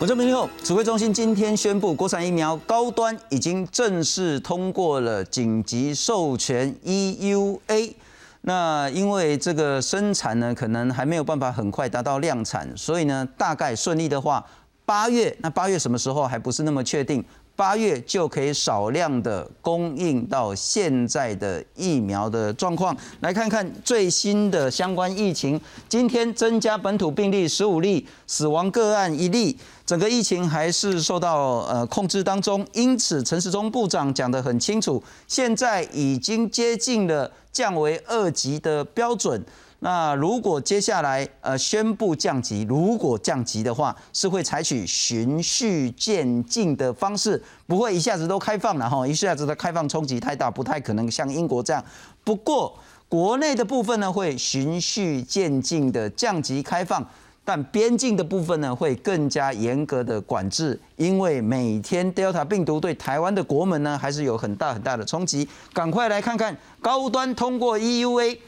[0.00, 7.92] 我这边后，指挥中心今天宣布，国产疫苗高端已经正式通过了紧急授权 EUA。
[8.40, 14.42] 那因为这个生产呢，可能还没有办法很快达到量产，所以呢，大概顺利的话，
[14.86, 17.22] 八月，那八月什么时候还不是那么确定。
[17.54, 25.60] 八月就可以少量的供应到现在的疫苗的状况，来看看最新的相关疫情。
[25.86, 29.58] 今天增加本土病例十五例，死亡个案一例，
[29.90, 32.64] 整个疫情还是受到呃控制当中。
[32.74, 39.44] 因此，陈时中部长讲得很清楚，现在已经接近了降为二级的标准。
[39.80, 51.84] 那如果接下来呃宣布降级，如果降级的话，是会采取循序渐进的方式，不会一下子都开放了哈，一下子的开放冲击太大，不太可能像英国这样。
[52.22, 57.04] 不过国内的部分呢，会循序渐进的降级开放，
[57.44, 65.48] 但边境的部分呢，会更加严格的管制，因为每天 Delta 病毒对台湾的国门呢，还是有很大很大的冲击。
[65.72, 68.38] 赶快来看看高端通过 EUA。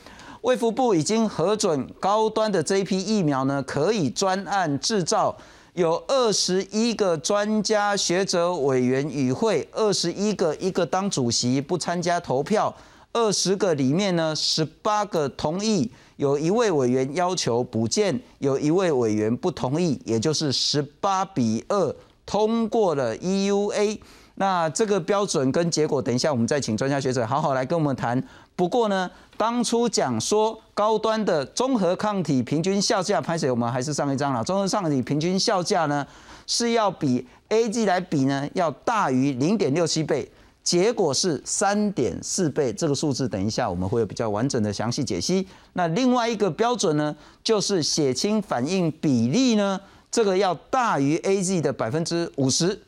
[0.43, 5.37] 卫福部已经核准高端的这批疫苗呢，可以专案制造。
[5.75, 12.75] 有二十一个专家学者委员与会，二十一个一个当主席不参加投票，
[13.13, 23.99] 二十个里面呢，十八个同意，有一位委员要求补件，有一位委员不同意，也就是十八比二通过了 EUA。
[24.37, 28.21] 那这个标准跟结果，等一下我们再请专家学者好好来跟我们谈。
[28.57, 33.51] 不过呢，当初讲说高端的综合抗体平均效价，拍谁？
[33.51, 34.43] 我们还是上一张了。
[34.43, 36.07] 综合抗体平均效价呢，
[36.47, 40.27] 是要比 A G 来比呢，要大于零点六七倍，
[40.63, 42.73] 结果是三点四倍。
[42.73, 45.47] 这个数字等一下我们会有比较完整的详细解析。
[45.73, 49.81] 那另外一个标准呢，就是血清反应比例呢，
[50.11, 52.79] 这个要大于 A Z 的百分之五十。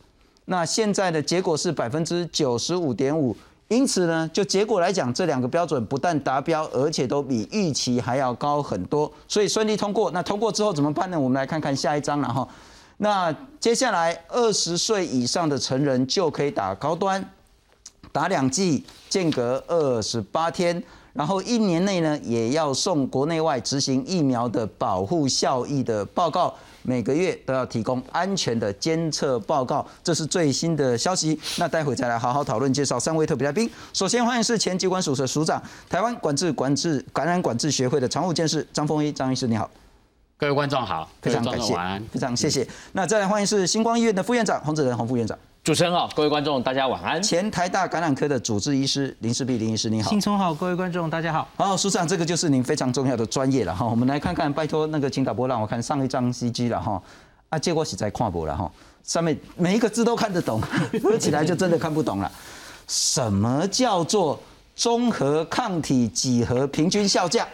[0.47, 3.37] 那现在的结果是百分之九十五点五。
[3.69, 10.11] 因此呢，就结果来讲，这两个标准不但达标，而且都比预期还要高很多，所以顺利通过。
[10.11, 11.19] 那通过之后怎么办呢？
[11.19, 12.47] 我们来看看下一章了哈。
[12.99, 17.27] 那接下来二十岁以上的成人就可以打高端，
[18.15, 20.81] 打两剂，间隔二十八天，
[21.15, 26.55] 然后一年内呢也要送国内外执行疫苗的保护效益的报告。
[26.83, 31.37] 每个月都要提供安全的监测报告，这是最新的消息。
[31.59, 33.69] 那待会再来好好讨论介绍三位特别来宾。
[33.93, 35.61] 首先欢迎是前机关署的署长，
[35.91, 39.69] 台湾管制管制感染管制学会的常务监事张丰一张医师，你好。
[40.39, 41.75] 各位观众好，非常感谢，
[42.13, 42.65] 非常谢谢。
[42.93, 45.37] 那再来欢迎是星光医院的副院长洪子仁洪副院长。
[45.65, 47.23] 主持人好，各位观众大家晚安。
[47.23, 50.11] 前台大感染科的主治医师林世碧林医师你好。
[50.11, 51.49] 新聪好，各位观众大家好。
[51.57, 53.87] 好，署长，这个就是您非常重要的专业了哈。
[53.87, 57.03] 我们来看看，拜托那个请导播让我看上一张 CG 了哈。
[57.49, 58.71] 啊，结果是在跨播了哈，
[59.05, 60.61] 上面每一个字都看得懂，
[61.03, 62.31] 合起来就真的看不懂了。
[62.87, 64.39] 什么叫做
[64.77, 67.49] 综合抗体几何平均效价？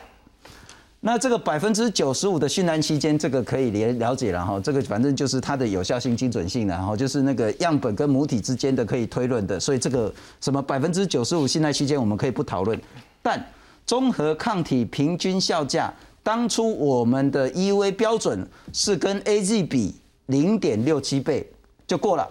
[1.02, 4.60] 那这个百分之九十五的训练期间，这个可以了了解了哈。
[4.60, 9.58] 这个反正就是它的有效性、精准性，然后就是那个样本跟母体之间的可以推论的。
[9.58, 10.12] 所以这个
[10.42, 12.78] 什么百分之九十五训练期间，我们可以不讨论。
[13.22, 13.42] 但
[13.86, 15.90] 综合抗体平均效价，
[16.22, 19.94] 当初我们的 EUA 标准是跟 AZ 比
[20.26, 21.50] 零点六七倍
[21.86, 22.28] 就过了，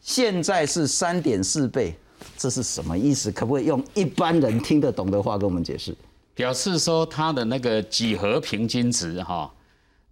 [0.00, 1.94] 现在是三点四倍，
[2.38, 3.30] 这是什么意思？
[3.30, 5.94] 可不可以用一般人听得懂的话跟我们解释？
[6.36, 9.50] 表示说它的那个几何平均值哈，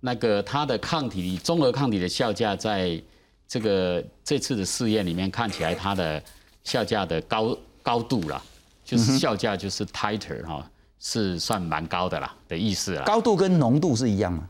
[0.00, 2.98] 那个它的抗体综合抗体的效价，在
[3.46, 6.20] 这个这次的试验里面看起来，它的
[6.64, 8.42] 效价的高高度啦，
[8.82, 10.66] 就是效价就是 tighter 哈，
[10.98, 13.02] 是算蛮高的啦的意思啦。
[13.04, 14.48] 高度跟浓度是一样吗？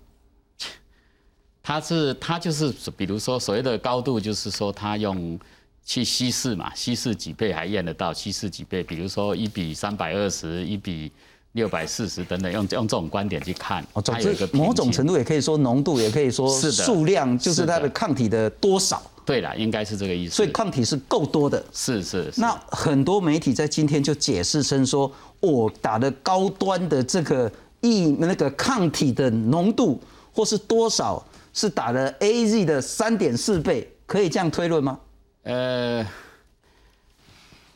[1.60, 5.36] 它是它就是比如说所谓的高度，就是说它用
[5.84, 11.10] 去稀释嘛，稀释几倍还验得到，稀释几倍，比如说一比三百二十，一比。
[11.54, 19.00] 六百四十等等，用用这种观点去看，哦，总之某种程度也可以说浓度，也可以说数量，就是它的抗体的多少。
[19.24, 20.34] 对了，应该是这个意思。
[20.34, 21.64] 所以抗体是够多的。
[21.72, 22.30] 是是。
[22.36, 25.10] 那很多媒体在今天就解释称说，
[25.40, 30.00] 我打的高端的这个疫那个抗体的浓度
[30.32, 34.98] 或是多少，是打了 A Z 的三点四倍，可以这样推论吗？
[35.44, 36.04] 呃。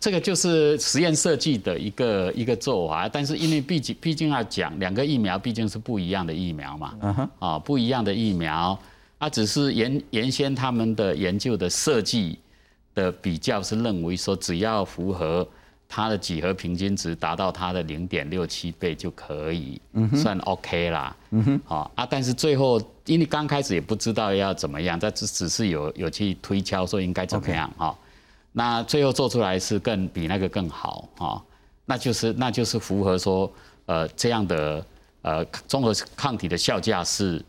[0.01, 8.79] 这个就是实验设计的一个一个做法，但是因为毕竟毕竟要讲两个疫苗毕竟是不一样的疫苗嘛，啊不一样的疫苗，
[9.19, 12.39] 啊只是原原先他们的研究的设计
[12.95, 15.47] 的比较是认为说只要符合
[15.89, 19.81] 它的几何平均值达到它的零点六七倍就可以，
[20.15, 21.17] 算 OK 啦。
[21.31, 27.97] 嗯哼，好啊，但是最后因为刚开始也不知道要怎么样，这只只是有有去推敲说应该怎么样哈。
[28.59, 31.41] 那最后做出来是更比那个更好啊，
[31.87, 33.49] 那就是那就是符合说
[33.87, 34.85] 呃这样的
[35.23, 37.41] 呃综合抗体的效价是。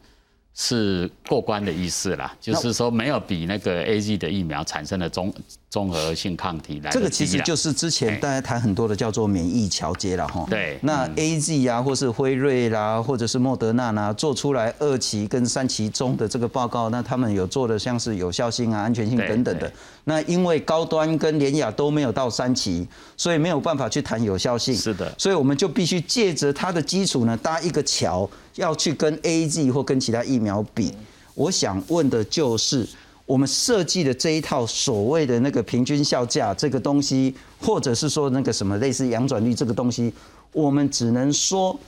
[0.62, 5.34] 是过关的意思啦，就是说没有比那个 A Z 的疫苗产生的综
[5.70, 6.92] 综合性抗体来。
[6.92, 10.46] 这个其实就是之前大家谈很多的叫做免疫桥接了哈。
[10.50, 10.78] 对。
[10.82, 19.72] 那 A Z 啊，或是辉瑞啦，或者是莫德纳啦，做出来二期跟三期中的这个报告，那他们有做的像是有效性啊、安全性等等的。
[20.04, 22.86] 那因为高端跟联雅都没有到三期，
[23.16, 24.76] 所以没有办法去谈有效性。
[24.76, 25.10] 是的。
[25.18, 28.30] 所以我们就必须借着它的基础呢，搭一个桥。
[28.60, 30.94] 要去跟 A Z 或跟其他疫苗比，
[31.34, 32.86] 我想问的就是，
[33.26, 40.14] 我们设计的这一套所谓的那个平均效价这个东西，或者是说那个什么类似阳转率这个东西，
[40.52, 41.80] 我们只能说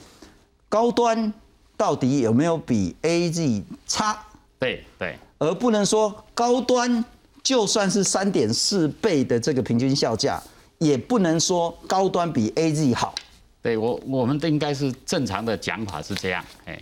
[0.70, 1.30] 高端
[1.76, 4.18] 到底有没有比 A Z 差？
[4.58, 7.04] 对对，而不能说高端
[7.42, 10.42] 就算是三点四倍的这个平均效价，
[10.78, 13.14] 也不能说高端比 A Z 好。
[13.62, 16.76] 对我，我们的应该是正常的讲法是这样，哎，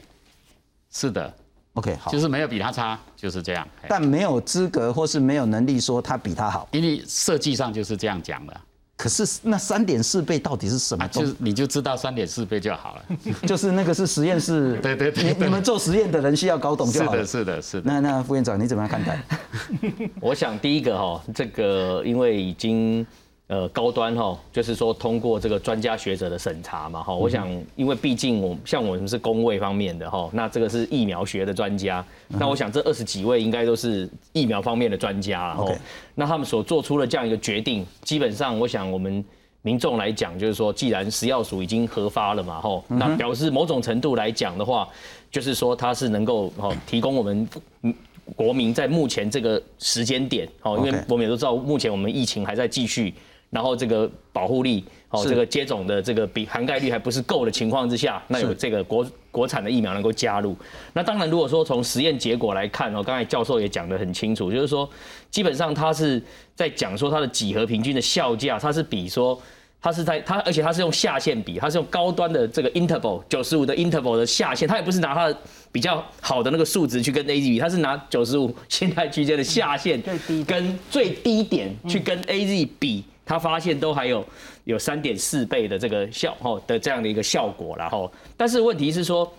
[0.91, 1.33] 是的
[1.75, 8.61] ，OK，好，就是没有比他差，就是这样，但没有资格或是没有能力说他比他好，因为设计上就是这样讲的。
[8.97, 11.07] 可是那三点四倍到底是什么？
[11.09, 13.05] 就是你就知道三点四倍就好了，
[13.47, 17.25] 就是那个是实验室， 对对对，你你们做实验的人需要搞懂就好了。
[17.25, 17.91] 是的，是的，是的。
[17.91, 19.23] 那那副院长你怎么样看待？
[20.21, 23.07] 我想第一个哈，这个因为已经。
[23.51, 35.75] 呃，高端哈，就是说通过这个专家学者的审查嘛哈，我想，因为毕竟我像我们是工位方面的哈，那这个是疫苗学的专家，那我想这二十几位应该都是疫苗方面的专家了哈，
[36.15, 39.25] 那他们所做出的这样一个决定，基本上我想我们
[39.63, 44.89] 民众来讲，就是说既然食药署已经核发了嘛哈，那表示某种程度来讲的话，
[45.29, 47.49] 就是说它是能够哈提供我们
[48.37, 53.13] 国民在目前这个时间点哦，因为我们也都知道目前我们疫情还在继续。
[53.51, 60.57] 然后这个保护力，哦，这个接种的这个比涵盖率还不是够的情况之下，那有这个国国产的疫苗能够加入。
[60.93, 64.89] 那当然，如果说从实验结果来看哦，刚才教授也讲得很清楚，就是说
[65.33, 66.23] 基本上它是
[66.55, 69.37] 在讲说它的几何平均的效价，它是比说
[69.83, 75.37] 它是在它，而且它是用下限比，它是用高端的这个 interval 九十五的 interval 的下限，它也不是拿它的
[75.73, 80.01] 比较好的那个数值去跟 A Z 比，它是拿九十五心态区间的下限
[80.47, 83.03] 跟最低点去跟 A Z 比。
[83.31, 84.27] 他发现都还有
[84.65, 89.33] 有三点四倍的这个效吼的这样的一个效果，然后，但是问题是说，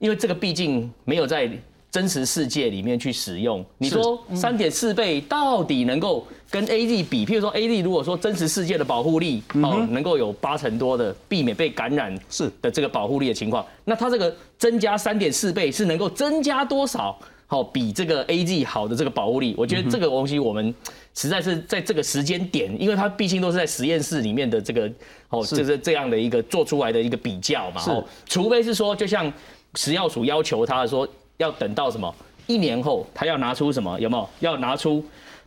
[0.00, 1.50] 因为这个毕竟没有在
[1.90, 7.24] 真实世界里面去使用，你说三点四倍到底能够跟 A Z 比？
[7.24, 17.18] 譬如说 A Z 如果说真实世界的保护力哦能够有八成多的避免被感染是的这个保护力的情况，那它这个增加三点四倍是能够增加多少？
[17.50, 20.74] 好，比这个 A G 好的这个保护力，我觉得这个东西我们
[21.14, 24.86] 实在是在这个时间点，因为它毕竟都是在实验室里面的这个，
[25.30, 27.82] 哦，就是这样的一个做出来的一个比较嘛。
[27.86, 29.32] 哦，除非是说，就像
[29.76, 31.08] 食药署要求他说，
[31.38, 32.14] 要等到什么
[32.46, 34.28] 一年后，他要拿出什么有没有？
[34.40, 35.02] 要拿出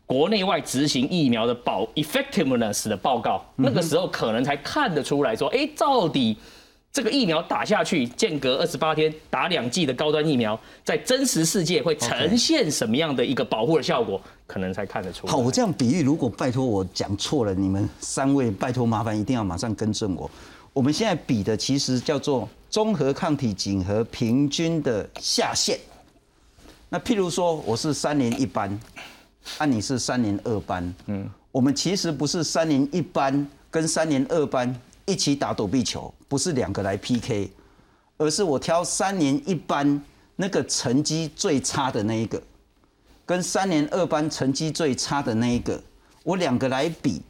[0.08, 6.36] 国内外执行疫苗的保 effectiveness 的报告，那个时候可能才看得出来说，哎，到底。
[6.94, 15.26] 这个疫苗打下去，间隔二十八天打两剂的高端疫苗，在真实世界会呈现什么样的一个保护的效果，可能才看得出。
[15.26, 20.30] 好，我这样比喻，如果拜托我讲错了，你们三位拜托麻烦一定要马上更正我。
[20.74, 25.80] 我们现在比的其实叫做综合抗体锦和平均的下限。
[26.90, 28.78] 那譬如说我是三年一班，
[29.58, 34.78] 啊你是三年二班，嗯，我们其实不是三年一班跟三年二班。
[35.12, 37.52] 一起打躲避球，不是两个来 PK，
[38.18, 40.02] 而是我挑三年一班
[40.38, 42.42] 那个成绩最差的那一个，
[43.26, 45.84] 跟三年二班成绩最差的那一个，
[46.24, 47.22] 我两个来比，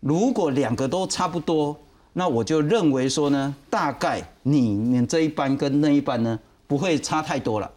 [0.00, 1.74] 如果两个都差不多，
[2.12, 7.70] 那我就认为说呢，大概你们这一班跟那一班呢不会差太多了，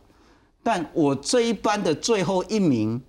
[0.61, 3.01] 但我这一班的最后一名，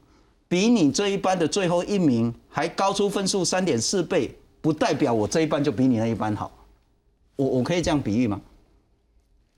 [0.47, 4.39] 比你这一班的最后一名还高出分数三点四倍。
[4.65, 6.51] 不代表我这一班就比你那一班好，
[7.37, 8.41] 我我可以这样比喻吗？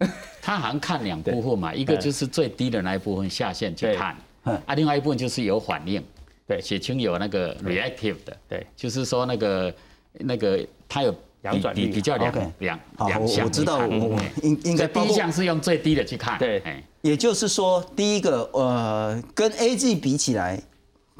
[0.42, 6.02] 他好像看两部分嘛，一个就是最低的那一部分下线去看，啊，另外一部分就是有反应，
[6.44, 9.72] 对，血清有那个 reactive 的，对，就是说那个
[10.14, 16.60] 那个它有两转率比较两两两项，我知道，我应应该第一项是用最低的去看，对，
[17.02, 20.60] 也就是说第一个呃跟 A G 比起来，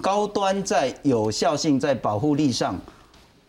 [0.03, 2.77] 高端在有效性在保护力上。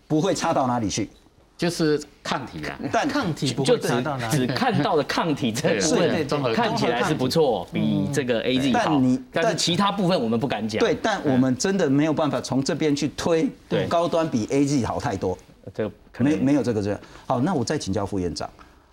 [0.07, 1.09] 不会差到哪里去，
[1.57, 2.79] 就是抗体啊。
[2.91, 4.37] 但抗体不会就只达到哪里？
[4.37, 10.79] 只看到的抗体这个部对对分综合看起来是不错，比这个 A Z 好但你，但是其他部分我们不敢讲。
[10.79, 15.37] 对，但我们真的没有办法从这边去推，对高端比 A Z 好太多，
[15.73, 16.99] 这没能没有这个这样。
[17.25, 18.49] 好，那我再请教副院长。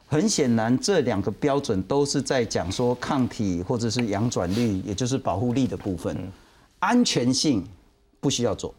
[0.06, 6.30] 很显然，这两个标准都是在讲说抗体或者是阳转率，也就是保护力的部分，嗯
[6.80, 7.64] 安全性
[8.20, 8.72] 不需要做。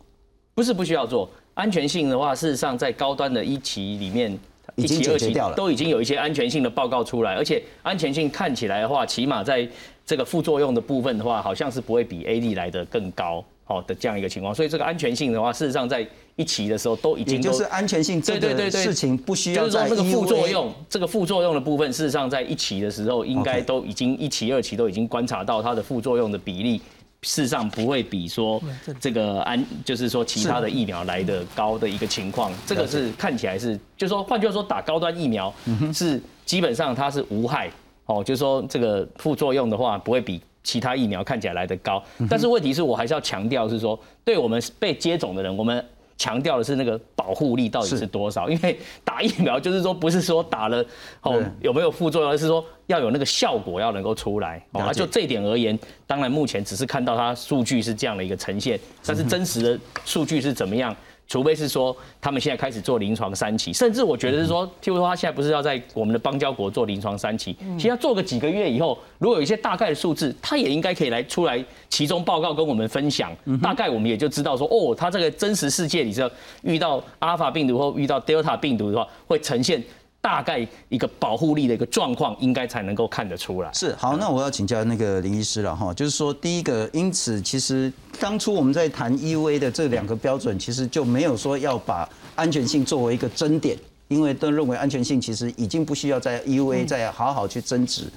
[0.53, 4.37] 不是不需要做安全性的话，事实上在高端的一期里面，
[4.75, 5.55] 一期、二期掉了。
[5.55, 9.67] 都已经有一些安全性的报告出来，而且安全性看起来的话，起码在
[10.05, 13.43] 这个副作用的部分的话，好像是不会比 A D 来的更高。
[13.67, 26.79] 好的这样一个情况，所以这个安全性的话，事实上在一期的时候都已经都就是安全性这个对对对对事情不需就是说要在这个副作用，这个副作用的部分，事实上在一期的时候，应该都已经一期、二期都已经观察到它的副作用的比例，
[27.25, 28.61] 事实上不会比说
[28.99, 32.51] 这个安，就是说其他的疫苗来的高的一个情况。
[32.65, 35.53] 这个是看起来是，就是说换句话说，打高端疫苗
[35.93, 37.69] 是基本上它是无害
[38.05, 40.39] 哦，就是说这个副作用的话不会比。
[40.67, 45.85] 其他疫苗看起来来的高，但是问题是我还是要强调是说，对我们被接种的人，我们
[46.17, 48.47] 强调的是那个保护力到底是是多少？
[48.49, 50.83] 因为打疫苗就是说不是说打了
[51.21, 54.57] 哦有没有副作用，而是说要有那个效果要能够出来。
[54.71, 60.95] 哦，了解那就这一点而言，当然目前只是看到它数据是这样的一个呈现，但是真实的数据是怎么样？
[61.27, 76.29] 除非是说他们现在开始做临床三期，甚至我觉得是说，譬如说他现在不是要在我们的邦交国做临床三期，其实要做个几个月以后，如果有一些大概的数字，他也应该可以来出来其中报告跟我们分享，大概我们也就知道说，哦，他这个真实世界里头
[76.61, 79.83] 遇到阿尔法病毒或遇到 Delta 病毒的话，会呈现
[80.25, 83.71] 大概一个保护力的一个状况，应该才能够看得出来。
[83.71, 93.77] 是好，那我要请教那个林医师了哈，就是说，第一个，因此其实当初我们在谈 EUA 的这两个标准，其实就没有说要把安全性作为一个争点，
[94.07, 98.11] 因为都认为安全性其实已经不需要在 EUA 再好好去争执。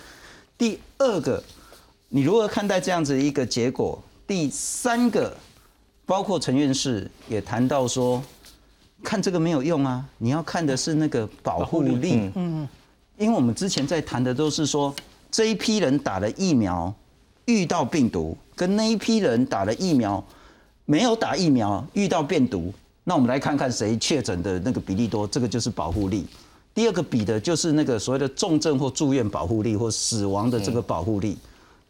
[0.56, 1.44] 第二个，
[2.08, 4.02] 你如何看待这样子一个结果？
[4.26, 5.36] 第三个，
[6.06, 8.22] 包括陈院士也谈到说，
[9.02, 12.30] 看这个没有用啊，你要看的是那个保护力。
[12.34, 12.68] 嗯
[13.16, 14.94] 因为我们之前在谈的都是说，
[15.28, 16.94] 这一批人打了疫苗
[17.46, 20.24] 遇到病毒，跟那一批人打了疫苗
[20.84, 26.24] 没有打疫苗遇到病毒，那我们来看看谁确诊的那个比例多，这个就是保护力。
[26.72, 31.36] 第二个比的就是那个所谓的重症或住院保护力或死亡的这个保护力。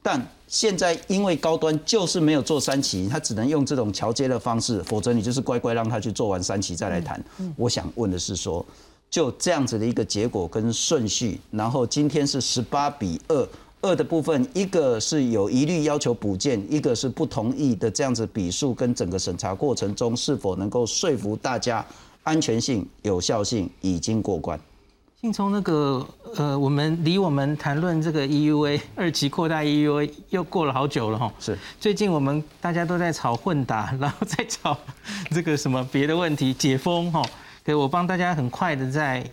[0.03, 7.23] 但现在因为高端就是没有做三期，他只能用这种桥接的方式，否则你就是乖乖让他去做完三期再来谈。
[7.57, 8.65] 我想问的是说，
[9.11, 13.49] 就这样子的一个结果跟顺序，然后今天是十八比二，
[13.83, 21.85] 二的部分一个是有疑虑要求补件，一个是不同意的这样子笔数，跟整个审查过程中是否能够说服大家
[22.23, 24.59] 安全性、有效性已经过关？
[25.21, 26.07] 先从那个
[26.37, 31.33] 呃，我们离我们谈论这个 EUA 二期扩大 EUA 又过了好久了哈。
[31.41, 34.79] 是最近我们大家都在吵混打， 然后再吵
[35.33, 37.21] 这个什么别的问题解封哈。
[37.65, 39.29] 给我帮大家很快的在，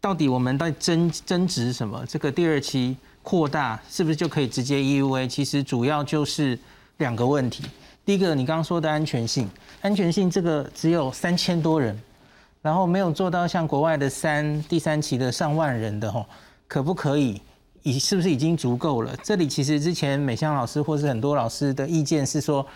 [0.00, 2.04] 到底我们在争争执什么？
[2.08, 5.28] 这个第二期扩大是不是就可以直接 EUA？
[5.28, 6.58] 其实主要就是
[6.96, 7.62] 两个问题。
[8.04, 9.48] 第一个，你刚刚说的安全性，
[9.80, 11.96] 安全性这个只有三千多人，
[12.60, 16.26] 然后没有做到像国外的三第三期的上万人的吼，
[16.66, 17.40] 可不可以？
[17.84, 19.16] 已是不是已经足够了？
[19.22, 22.66] 这里其实之前美香老师或是很多老师的意见是说，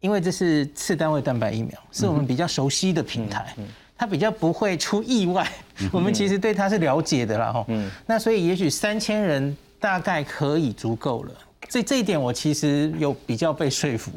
[0.00, 3.54] 因为这是次单位蛋白疫苗，是我们比较熟悉的平台，
[3.96, 5.48] 它比较不会出意外。
[5.92, 7.66] 我们其实对它是了解的啦，哈。
[8.04, 11.32] 那所以也许三千人大概可以足够了。
[11.68, 14.10] 这这一点我其实有比较被说服，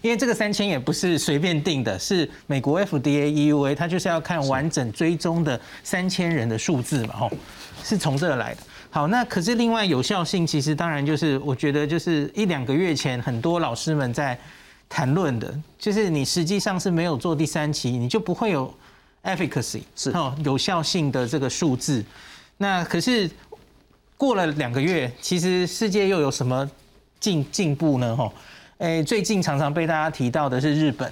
[0.00, 7.30] 因为这个三千也不是随便定的，是美国 FDA EUA，它就是要看完整追踪的三千人的数字嘛，吼，
[7.82, 8.60] 是从这儿来的。
[8.90, 14.38] 好，那可是另外有效性，其实当然就是我觉得就是一两个月前很多老师们在
[14.88, 18.72] 谈论的，就是你实际上是没有做第三期，你就不会有
[19.24, 22.04] efficacy 是哦有效性的这个数字。
[22.56, 23.28] 那可是
[24.16, 26.70] 过了两个月，其实世界又有什么
[27.24, 28.14] 进进步呢？
[28.14, 28.30] 哈，
[28.78, 31.10] 诶，最近常常被大家提到的是日本。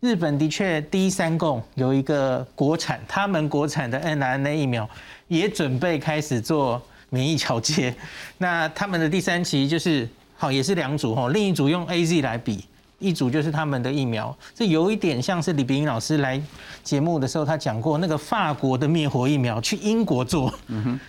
[0.00, 4.88] 日本的确第一三共有一个国产，他们国产的 mRNA 疫苗
[5.28, 7.94] 也准备开始做免疫桥接。
[8.38, 12.64] 那他们的第三期就是好，也是两组哈，另一组用 A Z 来比，
[12.98, 14.36] 一组就是他们的疫苗。
[14.54, 16.40] 这有一点像是李炳英老师来
[16.82, 20.52] 节目的时候，他讲过那个法国的灭活疫苗去英国做，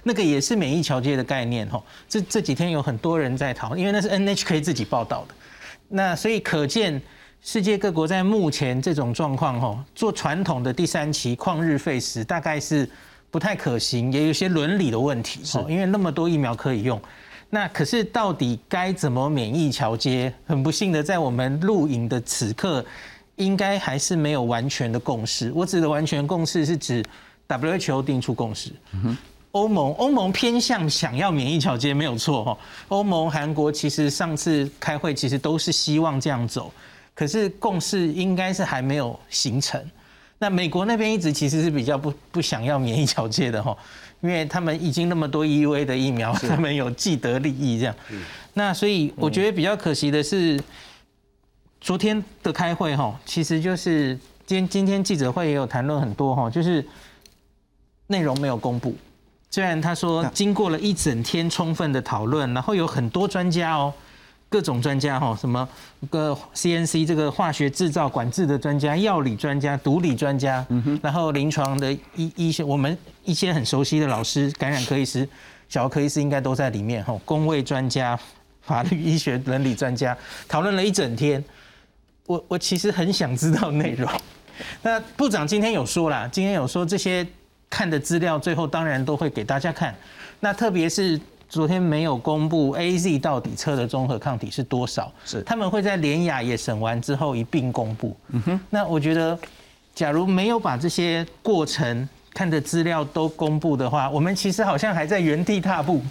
[0.03, 1.81] 那个也是免疫桥接的概念哦。
[2.07, 5.33] 这这几天有很多人在讨论，因为那是 NHK 自己报道的。
[5.87, 7.01] 那所以可见，
[7.41, 12.87] 世界各国在目前这种状况，哦，做传统的第三期旷日费时，大概是
[13.31, 17.01] 不太可行，也有些伦理的问题，哦，因为那么多疫苗可以用。
[17.49, 20.31] 那可是到底该怎么免疫桥接？
[20.45, 22.85] 很不幸的，在我们录影的此刻，
[23.37, 25.51] 应该还是没有完全的共识。
[25.55, 27.03] 我指的完全共识是指
[27.47, 28.71] WHO 定出共识。
[29.51, 32.57] 欧盟欧盟偏向想要免疫桥接没有错哈。
[32.89, 36.71] 欧盟韩国其实上次开会其实都是希望这样走，
[37.15, 39.83] 可是共识应该是还没有形成。
[40.39, 43.77] 那美国那边一直其实是比较不不想要免疫桥接的哈。
[44.21, 47.95] 因为他们已经那么多 EUA 的疫苗，他们有既得利益这样。
[48.53, 50.61] 那所以我觉得比较可惜的是，
[51.79, 56.85] 昨天的开会哈，其实就是今今天记者会也有谈论很多哈，就是
[58.07, 58.93] 内容没有公布。
[59.49, 63.93] 虽然他说经过了一整天充分的讨论，然后有很多专家哦。
[64.49, 65.69] 各种专家哈，什么
[66.09, 75.29] 个 CNC 这个化学制造管制的专家、药理专家、毒理专家，嗯哼，然后临床的医医学，我们一些很熟悉的老师，感染科医师、
[75.67, 77.15] 小儿科医师应该都在里面哈。
[77.25, 78.19] 工位专家、
[78.63, 81.43] 法律医学伦理专家讨论了一整天，
[82.25, 84.09] 我我其实很想知道内容。
[84.81, 87.23] 那部长今天有说啦，今天有说这些
[87.69, 89.95] 看的资料，最后当然都会给大家看。
[90.39, 91.21] 那特别是。
[91.49, 95.11] 昨天没有公布 A Z 到底测的综合抗体是多少？
[95.25, 98.15] 是他们会在联雅也审完之后一并公布。
[98.29, 99.37] 嗯哼，那我觉得，
[99.95, 106.01] 假如没有把这些过程看的资料都公布的话，我们其实好像还在原地踏步。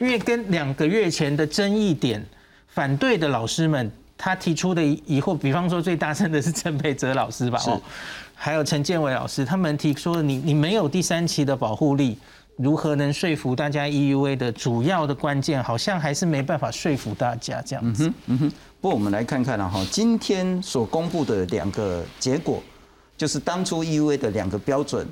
[0.00, 2.24] 因为跟两个月前的争议点，
[2.66, 7.62] 反对的老师们他提出的疑惑，比方说最大声的是陈培哲老师吧？
[7.66, 7.80] 哦，
[8.34, 12.18] 还有陈建伟老师，他们提说你你没有第三期的保护力。
[12.62, 18.06] 如何能说服大家 EUA 的主要的关键，好像还是没办法说服大家这样子。
[18.06, 18.52] 嗯哼，嗯哼。
[18.82, 22.62] 不过我们来看看了哈，今天所公布的两个结果，
[23.16, 25.06] 就是当初 EUA 的两个标准，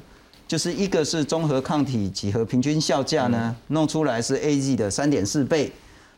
[0.46, 5.72] 就是一个是综合抗体几何平均效价呢，弄出来是 AZ 的三点四倍，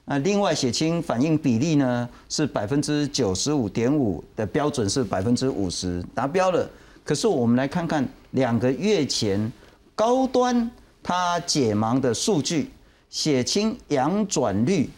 [0.07, 6.69] 那另外血清反应比例呢是百分之九十五点五的标准是百分之五十达标了。
[7.05, 9.53] 可是我们来看看两个月前
[9.95, 10.69] 高端。
[11.03, 12.71] 它解盲的数据，
[13.09, 14.89] 血清阳转率，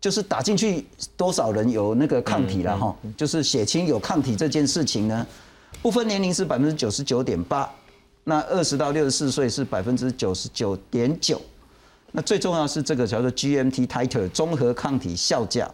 [0.00, 0.84] 就是打进去
[1.16, 5.26] 多少人有那个抗体了哈，就是血清有抗体这件事情呢，
[5.80, 7.70] 不分年龄是百分之九十九点八，
[8.24, 11.40] 那二十到六十四岁是百分之九十九点九，
[12.10, 15.70] 那最重要是这个叫做 GMT titer 综合抗体效价。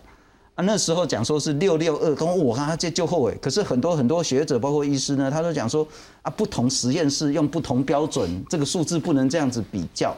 [0.59, 3.33] 啊，那时候讲说是六六二，跟我看他这就后悔。
[3.41, 5.87] 可是很多很多学者，包括医师呢，他都讲说
[6.21, 10.13] 啊，不同实验室用不同标准，这个数字不能这样子比较。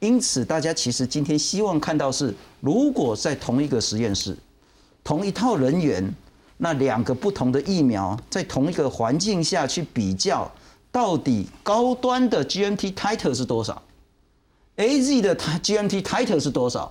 [0.00, 4.34] 因此，大家其实今天希望看到是，如果在同一个实验室，
[5.04, 6.14] 同一套人员，
[6.56, 10.50] 那两个不同的疫苗在同一个环境下去比较，
[10.90, 13.82] 到底高端的 GMT title 是多少
[14.78, 16.90] ，AZ 的 GMT titer 是多少？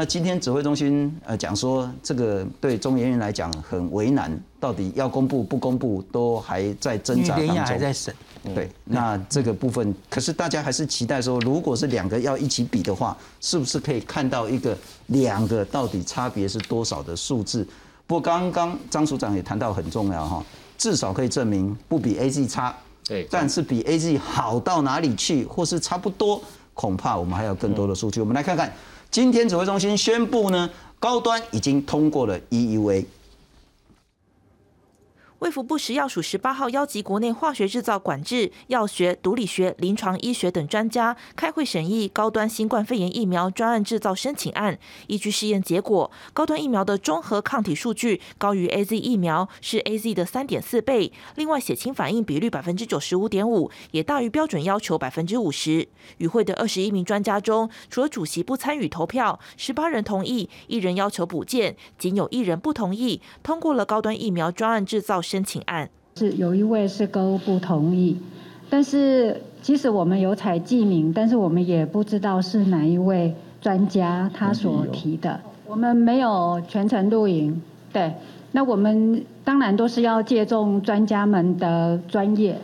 [0.00, 7.56] 那今天指挥中心呃讲说，这个对中研院来讲很为难，到底要公布不公布都还在挣扎当中。
[7.56, 8.14] 还在审。
[8.54, 17.66] 对，那这个部分，可是大家还是期待说，如果是两个要一起比的话，是不是可以看到一个两个到底差别是多少的数字？
[18.06, 20.44] 不过刚刚张署长也谈到很重要哈，
[20.76, 22.72] 至少可以证明不比 A Z 差。
[23.04, 26.40] 对，但是比 A Z 好到哪里去，或是差不多，
[26.72, 28.20] 恐怕我们还有更多的数据。
[28.20, 28.72] 我们来看看。
[29.10, 30.68] 今天指挥中心宣布呢，
[30.98, 33.04] 高端已经通过了 EUA。
[35.38, 44.76] 卫福部食药署十八号邀集国内化学制造管制、药学、毒理学、临床医学等专家开会审议高端新冠肺炎疫苗专案制造申请案。
[45.06, 51.12] 依据试验结果，高端疫苗的综合抗体数据高于 A Z 疫苗，是 A Z 的三点四倍。
[51.36, 55.86] 另外，血清反应比率百分之九十五点五，也大于标准要求百分之五十。
[56.16, 65.22] 与会的二十一名专家中，除了主席不参与投票，十八人同意，一人要求补件，仅有一人不同意，通过了高端疫苗专案制造。
[65.28, 68.16] 申请案是有一位是都不同意，
[68.70, 77.60] 但是即使我们有采记名，但是我们也不知道是哪一位专家他所提的，我们没有全程录影，
[77.92, 78.10] 对，
[78.52, 82.58] 那我们当然都是要借重专家们的专业。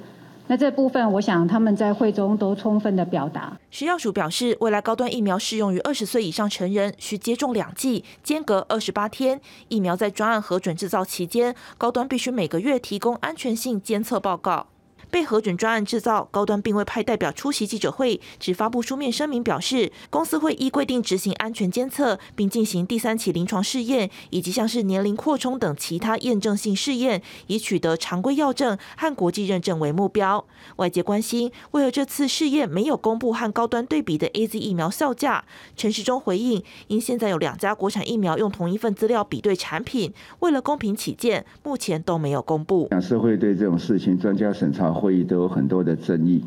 [0.46, 3.58] 那这部分，我想他们在会中都充分的表达。
[3.70, 9.40] 食药署表示，未来高端疫苗适用于二十岁以上成人，需接种两剂，间隔二十八天。
[9.68, 14.66] 疫苗在专案核准制造期间，高端必须每个月提供安全性监测报告。
[15.10, 30.44] 被核准专案制造，高端并未派代表出席记者会，只发布书面声明表示，公司会依规定执行安全监测，并进行第三期临床试验，以及像是年龄扩充等其他验证性试验，以取得常规药证和国际认证为目标。
[30.76, 35.44] 外界关心，为何这次试验没有公布和高端对比的 A Z 疫苗效价？
[35.76, 42.88] 陈时中回应，因现在有两家国产疫苗用同一份资料比对产品，为了公平起见，目前都没有公布。
[43.00, 46.42] 社会对这种事情，专家审查会议都有很多的争议。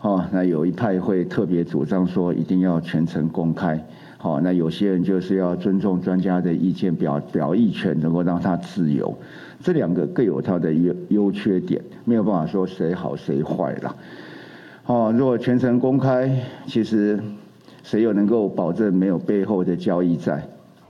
[0.00, 3.78] 哦，那有一派会特别主张说一定要全程公开。
[4.16, 9.14] 好，那有些人就是要尊重专家的意见，表表意权能够让他自由。
[9.62, 13.96] 这两个各有它的优优缺点，没有办法说谁好谁坏了。
[14.86, 16.34] 哦，如果全程公开，
[16.66, 17.20] 其实
[17.82, 20.42] 谁又能够保证没有背后的交易在？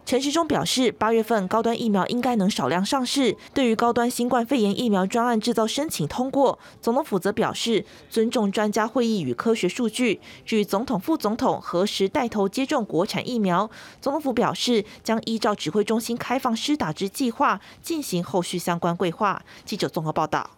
[0.09, 3.37] 陈时中表示，八月份高端疫苗应该能少量上市。
[3.53, 10.19] 对于高端新冠肺炎疫苗专案制造申请通过，总统府则表示尊重专家会议与科学数据。
[10.47, 13.69] 至于总统、副总统何时带头接种国产疫苗，
[14.01, 19.43] 总统府表示将依照指挥中心开放施打之计划进行后续相关规划。
[19.67, 20.49] 记者综合报道。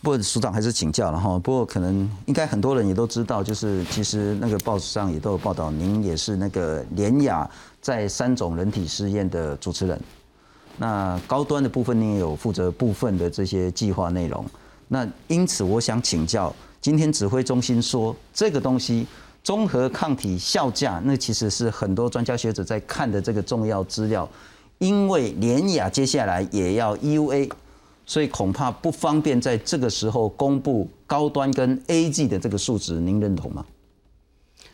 [0.00, 1.38] 不过署长还是请教了哈。
[1.40, 7.46] 不过可能应该很多人也都知道，就是其实那个报纸上也都有报道，您也是那个联雅。
[7.86, 9.96] 在三种人体试验的主持人，
[10.76, 14.44] 那高端的部分你也有负责部分的这些计划内容。
[14.88, 19.06] 那因此我想请教，今天指挥中心说这个东西
[19.44, 24.28] 综合抗体效价，那其实是很多专家学者在看的这个重要资料。
[24.78, 27.48] 因为联雅接下来也要 EUA，
[28.04, 33.64] 所以恐怕不方便在这个时候公布高端跟 AG 的这个数值，您认同吗？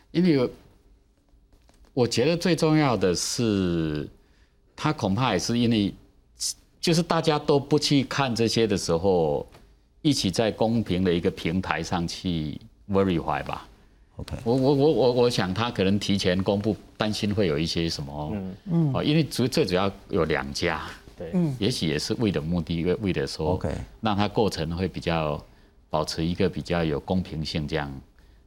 [0.09, 0.49] 因为。
[1.93, 4.09] 我觉得最重要的是，
[4.75, 5.93] 他恐怕也是因为，
[6.81, 9.47] 就是大家都不去看这些的时候，
[10.01, 13.67] 一起在公平的一个平台上去 verify 吧。
[14.17, 18.55] OK，我我我我我想他可能提前公布，担心会有一些什么，嗯。
[18.71, 20.81] 嗯，哦，因为主最主要有两家，
[21.17, 23.69] 对，嗯，也许也是为了目的，为为了说，OK，
[24.01, 25.43] 让它过程会比较
[25.89, 28.01] 保持一个比较有公平性这样。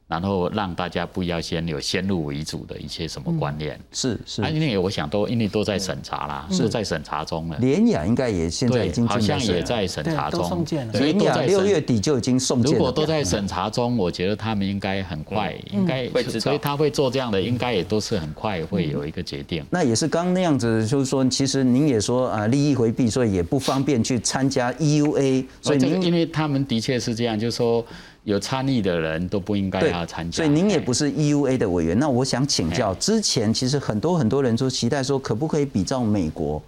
[0.07, 7.57] 然后让大家不要先有先入为主的一些什么观念，是是，因为我想都因为都在审查啦，是在审查中了。
[7.57, 12.71] 联雅应该也现在已经好像也在审查中，联雅六月底就已经送件。
[12.71, 19.61] 如果都在审查中，我觉得他们应该很快，应该会所以他会做这样的，应该也都是很快会有一个决定。
[19.69, 27.85] 那也是刚那样子，就是说，其实您也说啊，利益回避，所以也不方便去参加 EUA，所以因为他们的确是这样，就是说。
[28.27, 31.97] 有参与的人都不应该要参加，所以您也不是 EUA 的委员。
[31.97, 36.61] 那我想请教，之前其实很多很多人都期待说，可不可以比照美国？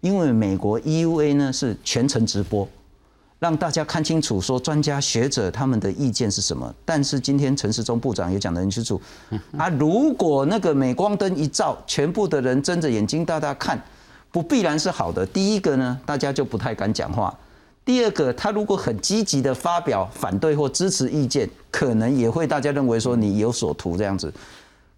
[0.00, 2.68] 因为美国 EUA 呢是全程直播，
[3.38, 6.74] 让大家看清楚说专家学者他们的意见是什么。
[6.84, 9.00] 但是今天陈时中部长也讲得很清楚，
[9.56, 13.80] 啊，如果那个镁光灯一照，全部的人睁着眼睛大大看，
[14.32, 15.24] 不必然是好的。
[15.24, 17.32] 第一个呢，大家就不太敢讲话。
[17.84, 24.32] 第二个，他如果很积极的发表反对或支持意见，可能也会大家认为说你有所图这样子。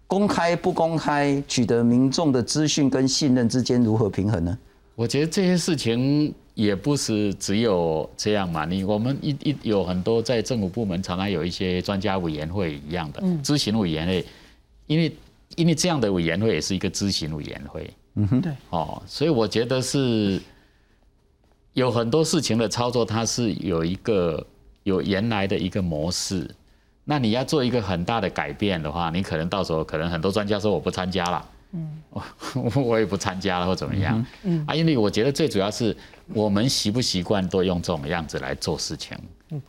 [0.07, 4.57] 公开不公开，取得民众的资讯跟信任之间如何平衡呢？
[4.95, 8.63] 我觉得这些事情也不是只有这样嘛。
[8.63, 14.25] 你我们一一有很多在政府部门常常有一些专家委员会一样的咨询委员会，
[14.85, 15.13] 因为
[15.57, 17.93] 因为这样的委员会也是一个咨询委员会。
[18.15, 18.53] 嗯哼，对。
[18.69, 20.41] 哦，所以我觉得是。
[21.77, 24.43] 有很多事情的操作，它是有一个
[24.81, 26.49] 有原来的一个模式。
[27.03, 32.23] 那你要做一个很大的改变的话，你可能到时候可能很多专家说我不参加了，嗯，我
[32.81, 35.95] 我也不参加了或怎么样，嗯啊，因为我觉得最主要是
[36.33, 39.15] 我们习不习惯都用这种样子来做事情。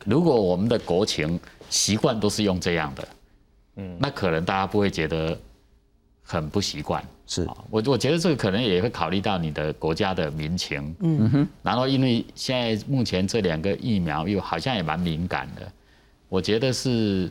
[0.06, 3.08] 如果我们的国情习惯都是用这样的，
[3.76, 5.38] 嗯，那可能大家不会觉得
[6.22, 7.04] 很不习惯。
[7.28, 7.46] 是。
[7.70, 11.30] 我我觉得这个可能也会考虑到你的国家的民情，嗯。
[11.30, 15.70] 哼，然后因为现在目前这两个疫苗又好像也蛮敏感的，
[16.28, 17.30] 我觉得是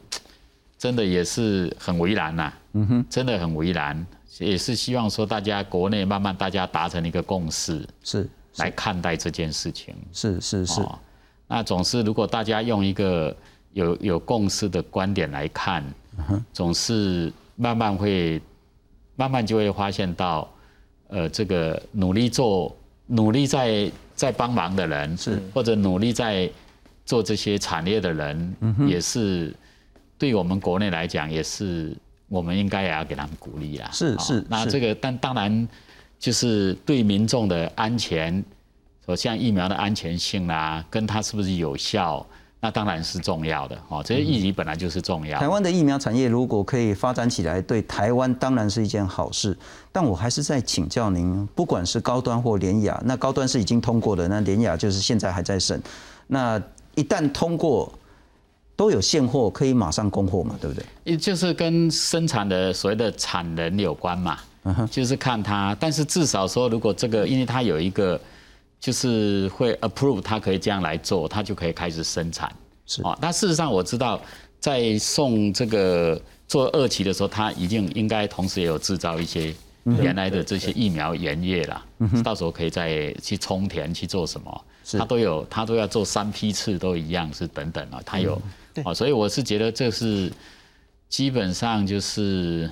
[0.78, 4.06] 真的也是很为难呐，嗯哼，真的很为难，
[4.38, 10.82] 也是希望说大家国内慢慢大家达成一个共识，是来看待这件事情，是是是，
[11.48, 13.36] 那总是如果大家用一个
[13.74, 15.84] 有有共识的观点来看，
[16.54, 18.40] 总是慢慢会。
[19.18, 20.50] 慢慢就会发现到，
[21.10, 22.74] 呃，这个努力做、
[23.08, 25.42] 努力在在帮忙的人，是。
[25.54, 26.50] 或者努力在
[27.04, 28.56] 做这些产业的人，
[28.88, 29.54] 也是
[30.18, 31.96] 对我们国内来讲，也是
[32.30, 33.90] 我们应该也要给他们鼓励啦。
[33.92, 35.68] 是是，那这个但当然
[36.20, 38.44] 就是对民众的安全，
[39.06, 42.26] 说像疫苗的安全性啦，跟它是不是有效，
[42.60, 44.02] 那当然是重要的哦。
[44.04, 45.40] 这些议题本来就是重要。
[45.40, 49.56] 台湾的疫苗产业如果可以发展起来，对台湾当然是一件好事。
[49.92, 55.82] 但我还是在请教您，不管是高端或联雅，那高端是已经通过的，那联雅就是现在还在审。
[56.26, 56.62] 那
[56.96, 57.94] 一旦通过，
[58.76, 60.86] 都有现货可以马上供货嘛，对不对？
[61.04, 64.40] 也就是跟生产的所谓的产能有关嘛，
[64.90, 65.78] 就是看它。
[65.80, 68.20] 但是至少说，如果这个，因为它有一个。
[68.80, 72.52] 就是会 approve，他可以这样来做，他就可以开始生产。
[72.86, 73.02] 是。
[73.04, 74.22] 啊，但事实上我知道，
[74.60, 81.84] 在送这个做二期的时候，他已经应该同时也有制造一些原来的这些疫苗原液了。
[82.24, 84.66] 到时候可以再去充填去做什么，
[84.98, 88.40] 他都有，他都要做三批次都一样是等等啊，他有。
[88.84, 90.32] 啊，所以我是觉得这是
[91.10, 92.70] 基本上就是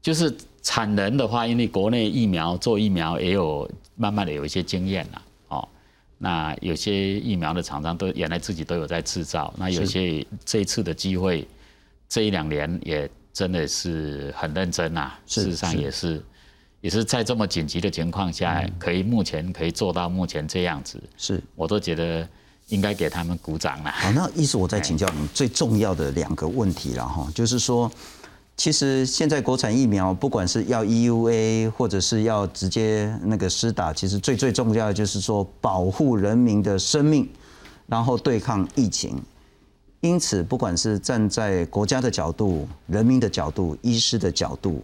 [0.00, 3.70] 就是产能的话，因为国内疫苗做疫苗也有。
[3.94, 5.68] 慢慢的有一些经验了，哦，
[6.16, 11.46] 那有些疫苗的厂商都原来自己都有在制造，那有些这一次的机会，
[12.08, 16.24] 这一两年也真的是很认真呐，事实上也是，
[16.80, 22.26] 也是在这么紧急的情况下，可以目前可以做到目前这样子，是，我都觉得
[22.68, 23.90] 应该给他们鼓掌了。
[23.90, 27.92] 好，那意思我再请教您最重要的两个问题了哈，就是说。
[28.54, 37.28] 其实现在国产疫苗，不管是要 EUA 或者是要直接那个施打，其实最最重要的就是说保护人民的生命，
[37.86, 39.20] 然后对抗疫情。
[40.00, 44.82] 因此，不管是站在国家的角度、人民的角度、医师的角度，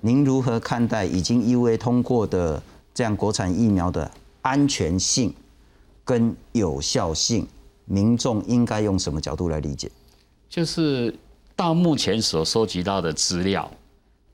[0.00, 2.62] 您如何看待已经 EUA 通过的
[2.94, 4.10] 这样国产疫苗的
[4.42, 5.34] 安全性
[6.04, 7.46] 跟有效性？
[7.86, 9.90] 民众应该用什么角度来理解？
[10.48, 11.14] 就是。
[11.60, 13.70] 到目前所收集到的资料，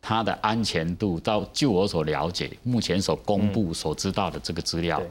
[0.01, 5.03] 它的安全度，到就我所了解，目前所公布所知道的这个资料，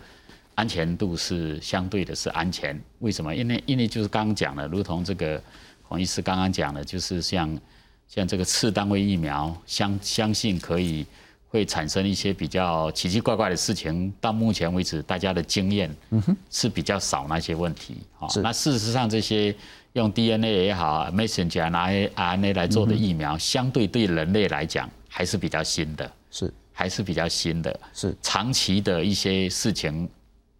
[0.56, 2.82] 安全度是相对的是安全。
[3.00, 3.36] 为什么？
[3.36, 5.44] 因为因为就是刚刚讲了，如同这个
[5.84, 7.60] 黄医师刚刚讲的，就是像
[8.08, 11.06] 像这个次单位疫苗，相相信可以
[11.50, 14.14] 会产生一些比较奇奇怪怪的事情。
[14.22, 15.94] 到目前为止，大家的经验
[16.50, 17.98] 是比较少那些问题。
[18.14, 19.54] 好，那事实上这些。
[19.96, 26.54] 用 DNA 也好，messenger 拿 RNA 来做的疫苗，相对对人类来讲还是比较新的，是。
[26.74, 28.14] 还是比较新的，是。
[28.22, 30.10] 长期的一些事情，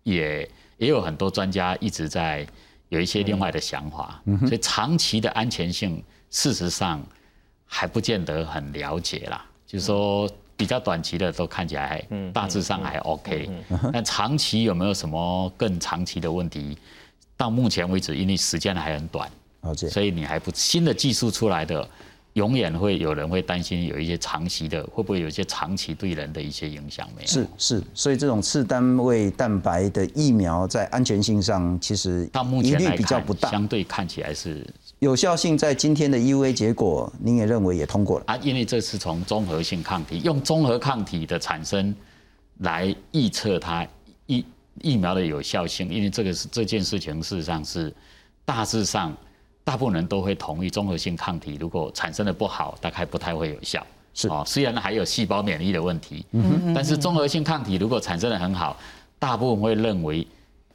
[0.04, 2.48] 也也有很多专家一直在
[2.88, 7.06] 有一些另外的想法，所以长期的安全性事实上
[7.66, 12.02] 还不见得很了解啦，就是说比较短期的都看起来
[12.34, 13.50] 大致上还 OK，
[13.92, 16.78] 但长期有没有什么更长期的问题？
[17.38, 19.30] 到目前为止，因为时间还很短，
[19.90, 21.88] 所以你还不新的技术出来的，
[22.34, 27.08] 永远会有人会担心有一些长期的，会不会有一些长期对人的一些影响？
[27.16, 27.28] 没有？
[27.28, 34.66] 是是，所以这种次单位蛋白的疫苗在安全性上，其实到目前比较不大，相对看起来是
[35.00, 38.38] 有效性，在今天的 EUA 结果，您也认为也通过了啊？
[38.38, 41.94] 因为这是从综合性抗体，用综合抗体的产生
[42.60, 43.86] 来预测它
[44.26, 44.46] 一。
[44.82, 47.94] 疫苗的有效性，因为这个是这件事情，事实上是
[48.44, 49.16] 大致上
[49.64, 53.86] 大部分人都会同意，综合性抗体如果产生的不好，大概不太会有效。
[54.14, 58.78] 是哦，虽然还有细胞免疫的问题，嗯但是综合性抗体如果产生的很好，
[59.20, 60.26] 大部分会认为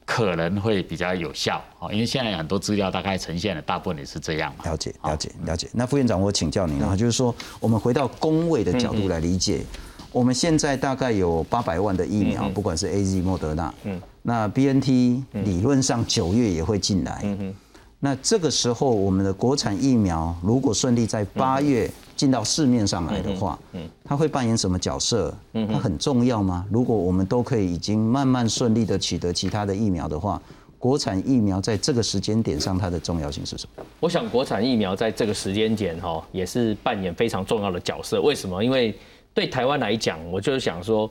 [0.05, 1.59] 可能会比较有效。
[1.79, 4.65] 哦，因为现在很多资料大概呈现的大部分也是这样嘛。
[4.65, 5.67] 了解，了解，了解。
[5.73, 9.63] 那副院长，我请教您啊，就是说我们回到工位的角度来理解。
[10.11, 17.55] 我们现在大概有八百万的疫苗，不管是 A、Z、莫德纳，嗯，那 B、N、T 理论上九月也会进来，嗯哼，
[17.99, 25.33] 那这个时候我们的国产疫苗如果顺利在八月进到市面上来的话，嗯，它会扮演什么角色？
[25.53, 26.65] 嗯，它很重要吗？
[26.69, 30.41] 如果我们都可以已经慢慢顺利的取得其他的疫苗的话，
[30.77, 33.85] 国产疫苗在这个时间点上它的重要性是什么？
[34.01, 38.21] 我想国产疫苗在这个时间点哈也是扮演非常重要的角色。
[38.21, 38.61] 为什么？
[38.61, 38.93] 因为
[39.33, 41.09] 对台湾来讲，我就是想说，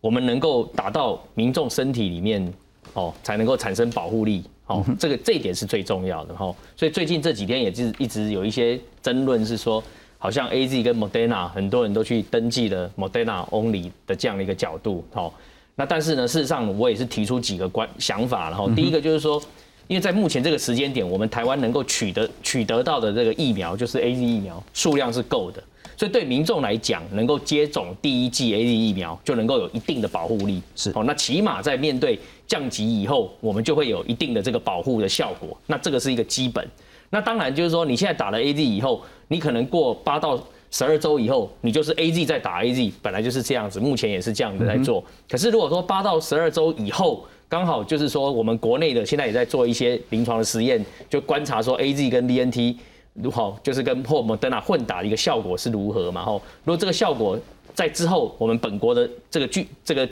[0.00, 2.52] 我们能够打到民众身体里面，
[2.94, 6.54] 哦，才能够产生保护力，哦，这个这一点是最重要的，哈。
[6.76, 9.82] 所以最近这几天也是一直有一些争论，是说，
[10.18, 15.32] 好像 A Z 跟 Moderna 很多人都去登记了 Moderna only 的这样的一个角度，哦。
[15.74, 19.40] 那但是呢，事实上我也是提出几个观想法，然后第一个就是说，
[19.86, 25.62] 因为在目前这个时间点，我们台湾能够取得取得到的这个疫苗，就是 A Z 疫苗数量是够的。
[25.98, 30.62] 所以对民众来讲，能够接种第一剂 A Z 疫苗，就能够有一定的保护力。
[30.76, 35.58] 是哦，那起码在面对降级以后，我们就会有一定的这个保护的效果。
[35.66, 36.64] 那这个是一个基本。
[37.10, 45.02] 那当然就是说，你现在打了 A Z 以后，你可能过八到十二周以后，你就是 A Z 再打 A Z，本来就是这样子，目前也是这样子在做。
[45.28, 52.76] 可是如果说八到十二周以后，刚好就是说我们国内的现在也在做一些临床的实验，就观察说 A Z 跟 B N T 如
[53.22, 56.24] 如好，就是跟破莫德纳混打的一个效果是如何嘛？
[56.24, 57.38] 吼，如果这个效果
[57.74, 60.08] 在之后，我们本国的这个据这个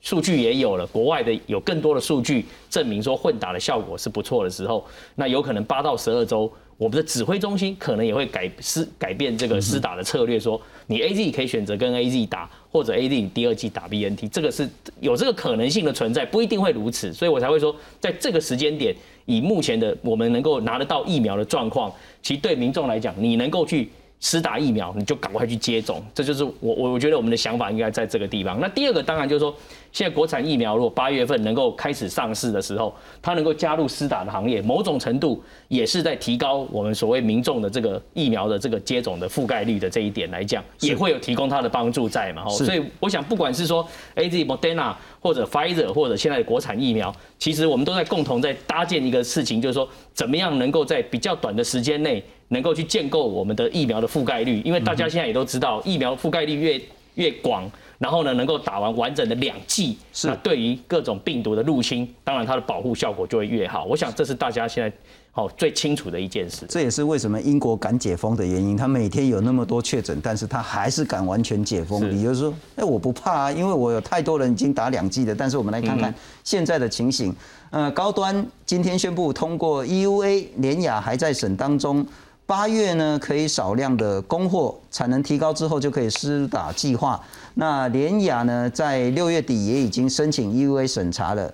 [0.00, 6.50] 数据也有了，国外的有更多的数据证明说混打的效果是不错的时候，那有可能八到十二周。
[6.76, 18.94] 我们的指挥中心可能也会改施改变这个施打的策略，说你 A Z 可以选择跟 A Z 打，或者 A Z 第二季打 B N T，这个是有这个可能性的存在，不一定会如此，所以我才会说，在这个时间点，
[19.28, 23.88] 以目前的我们能够拿得到疫苗的状况，其实对民众来讲，你能够去。
[24.20, 28.58] 施打疫苗，你就赶快去接种，这就是我我我觉得我们的想法应该在这个地方。
[28.58, 29.54] 那第二个当然就是说，
[29.98, 42.48] 现在国产疫苗如果八月份能够开始上市的时候，它能够加入施打的行业，某种程度也是在提高我们所谓民众的这个疫苗的这个接种的覆盖率的这一点来讲，也会有提供它的帮助在嘛。
[42.48, 43.84] 所以我想，不管是说
[44.14, 52.22] A Z Moderna 或者 Pfizer 或者现在的国产疫苗，其实我们都在共同在搭建一个事情，就是说怎么样能够在比较短的时间内。
[52.50, 56.80] 能够去建构我们的疫苗的覆盖率，因为大家现在也都知道，疫苗覆盖率越
[57.16, 63.84] 越广，然后呢，能够打完完整的两剂，那对于各种病毒的入侵，当然它的保护效果就会越好。
[63.84, 64.96] 我想这是大家现在
[65.32, 66.64] 好最清楚的一件事。
[66.68, 68.76] 这也是为什么英国敢解封的原因。
[68.76, 72.08] 他每天有那么多确诊，但是他还是敢完全解封。
[72.08, 75.34] 理由说，哎，我不怕啊，因为我有太多人已经打两剂的。
[75.34, 77.34] 但是我们来看看现在的情形。
[77.70, 82.06] 呃，高端今天宣布通过 EUA，联雅还在审当中。
[82.48, 87.22] 八月呢，可以少量的供货，产能提高之后就可以施打计划。
[87.52, 91.52] 那联雅呢，在六月底也已经申请 EUA 审查了。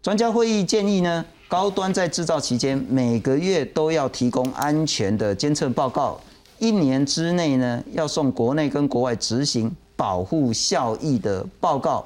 [0.00, 6.18] 专家会议建议呢，高端在制造期间每个月都要提供安全的监测报告，
[6.58, 12.02] 一年之内呢要送国内跟国外执行保护效益的报告。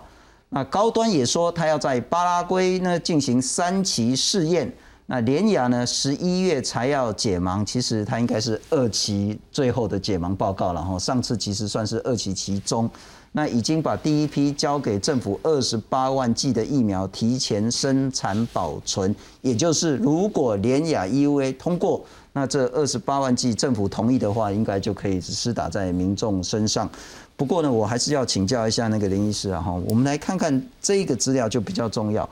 [0.49, 4.73] 那高端也说，他要在巴拉圭呢进行三期试验。
[5.07, 5.87] 那联雅呢？
[5.87, 10.99] 十一月才要解盲，其实它应该是二期最后的解盲报告了哈。
[10.99, 12.89] 上次其实算是二期其中，
[13.33, 26.89] 那已经把第一批交给政府二十八万剂的疫苗提前生产保存，也就是如果联雅 EUA 通过，那这二十八万剂政府同意的话，应该就可以施打在民众身上。
[27.37, 32.27] 不过呢，我还是要请教一下那个林医师啊哈，我们来看看这个资料就比较重要。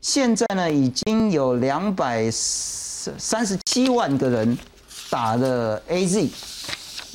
[0.00, 4.56] 现在呢，已经有两百三十七万个人
[5.10, 6.30] 打了 A Z，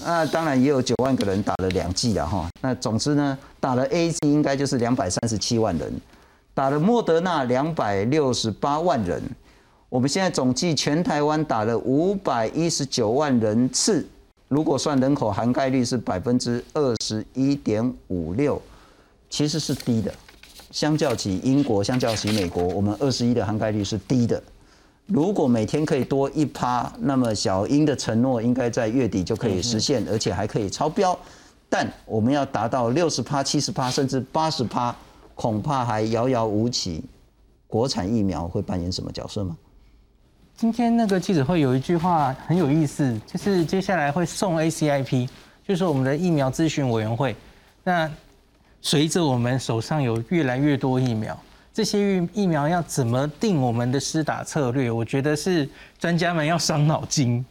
[0.04, 2.50] 那当然也有九万个人打了两剂了哈。
[2.62, 5.94] 那总之呢，打了 A Z 应该就是两百三十七万人，
[6.54, 9.24] 打了莫德纳两百六十八万人。
[9.88, 14.06] 我们现在总计全台湾打了五百一十九万人次，
[14.50, 18.62] 如果算人口涵盖率是百分之二十一点五六，
[19.30, 20.14] 其实是低的。
[20.74, 24.42] 相较起英国，相较起美国，我们二十一的涵盖率是低的。
[25.06, 31.18] 如果每天可以多一趴，那么小英的承诺应该在月底就可以实现，而且还可以超标。
[31.70, 34.96] 但我们要达到六十趴、七十趴，甚至八十趴，
[35.36, 37.04] 恐怕还遥遥无期。
[37.68, 39.56] 国产疫苗会扮演什么角色吗？
[40.58, 45.30] 今天那个记者会有一句话很有意思，就是接下来会送 ACIP，
[45.68, 47.36] 就是我们的疫苗咨询委员会。
[47.84, 48.10] 那
[48.84, 51.36] 随着我们手上有越来越多疫苗，
[51.74, 54.92] 这些疫疫苗要怎么定我们的施打策略？
[54.92, 55.68] 我觉得是
[55.98, 57.44] 专家们要伤脑筋。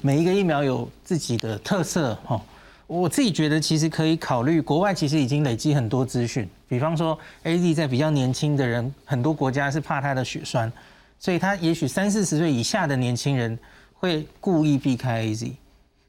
[0.00, 2.40] 每一个疫苗有自己的特色哈。
[2.86, 10.72] 我自己觉得其实可以考虑，国外其实已经累积很多资讯，比方说 A Z 在比较年轻的人，很多国家是怕它的血栓，
[11.18, 13.58] 所以他也许三四十岁以下的年轻人
[13.92, 15.52] 会故意避开 A Z。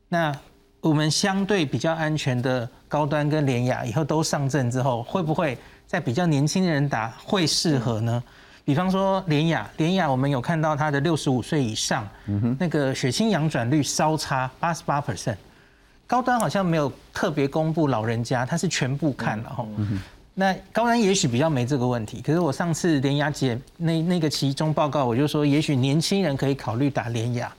[0.08, 0.34] 那
[0.82, 8.24] 我们相对比较安全的高端跟联雅以后都上阵之后，会不会在比较年轻的人打会适合呢？
[8.64, 12.08] 比方说联雅，联雅我们有看到它的六十五岁以上，
[12.60, 15.36] 那个血清阳转率稍差八十八 percent，
[16.06, 19.66] 高端好像没有特别公布老人家，它是全部看了哈。
[20.36, 27.52] 那高端也许比较没这个问题，可是我上次联雅姐那那个其中报告，我就说也许年轻人可以考虑打联雅。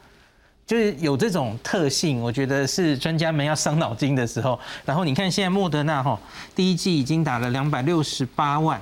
[0.71, 4.57] 就是有这种特性，我觉得是专家们要伤脑筋的时候。
[4.85, 6.17] 然后你看现在莫德纳哈，
[6.55, 8.81] 第一季已经打了两百六十八万。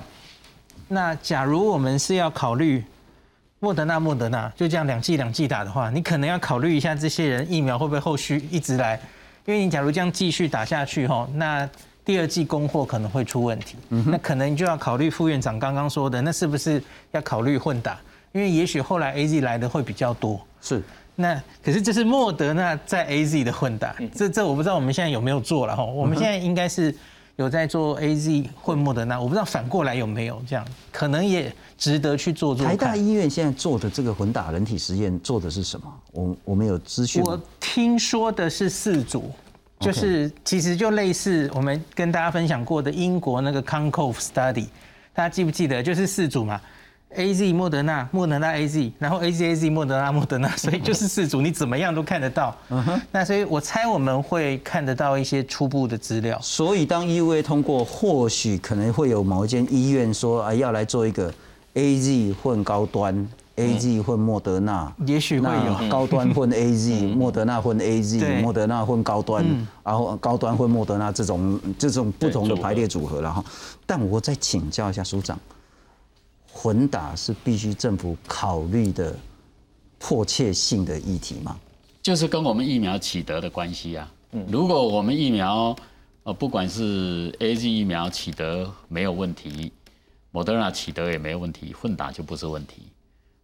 [0.89, 2.83] 那假如我们是要考虑
[3.59, 8.93] 莫德纳莫德纳就这样两剂两剂打的话，你可能要考虑一下这些人疫苗会不会后续一直来，
[9.47, 11.67] 因为你假如这样继续打下去哈，那
[12.05, 13.77] 第二季供货可能会出问题。
[13.89, 16.79] 那可能就要考虑副院长刚刚说的，那是不是
[17.13, 17.99] 要考虑混打？
[18.31, 20.39] 因为也许后来 A Z 来的会比较多。
[20.61, 20.83] 是。
[21.21, 25.83] 那可是这是莫德纳在 A Z 的混打，这这我不知道我们现在有没有做了哈。
[25.83, 26.95] 我们现在应该是
[27.35, 32.97] 有在做 A Z 混莫德纳，我不知道反过来有没有这样，可能也值得去做做台大看。
[32.97, 35.93] 医院现在做的这个混打人体实验做的是什么？
[36.13, 39.29] 我我们有资讯我听说的是四组，
[39.77, 44.67] 就是其实就类似我们跟大家分享过的英国那个 Concove Study，
[45.13, 45.83] 大家记不记得？
[45.83, 46.61] 就是四组嘛
[47.15, 52.55] ，A Z 莫德纳，莫德纳 A Z，然后 A Z A Z 莫德纳莫德纳， 所以就是四组，你怎么样都看得到。
[53.11, 56.39] 那所以我猜我们会看得到一些初步的资料。
[56.41, 61.33] 所以当 EUA 通过，或许可能会有某一间医院说啊，要来做一个
[61.75, 65.89] AZ 混高端，AZ 混莫德纳，也许会有。
[65.89, 69.45] 高端混 AZ， 莫德纳混 AZ，莫德纳混高端，
[69.83, 73.43] 然后高端混莫德纳这种这种不同的排列组合了哈。
[73.85, 75.37] 但我再请教一下署长，
[76.61, 79.15] 混打是必须政府考虑的
[79.97, 81.57] 迫切性的议题吗？
[82.01, 84.11] 就是跟我们疫苗取得的关系啊。
[84.33, 85.73] 嗯如果我们疫苗，
[86.23, 89.71] 呃，不管是 A Z 疫苗取得没有问题，
[90.31, 92.87] 莫德纳取得也没有问题，混打就不是问题。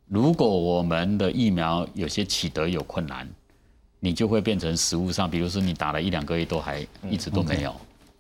[0.10, 3.26] 如果我们的疫苗有些取得有困难，
[4.02, 7.74] 你就会变成食物上，比如说你打了一两个月都还一直都没有，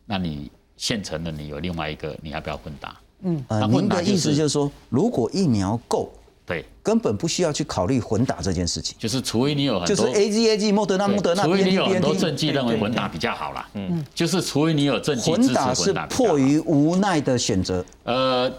[0.05, 2.95] 那你现成的你有另外一个，你要不要混打？
[3.24, 6.11] 呃，那混您的意思就是说，如果疫苗够，
[6.45, 8.95] 对，根本不需要去考虑混打这件事情。
[8.99, 17.84] 就是除非你有很就是多 A Z A G 莫德纳莫德纳除非你有很多证据认为混打比较好啦，嗯，就是除非你有证据混打是迫于无奈的选择。
[18.03, 18.51] 呃，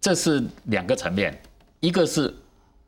[0.00, 1.38] 这是两个层面，
[1.80, 2.34] 一个是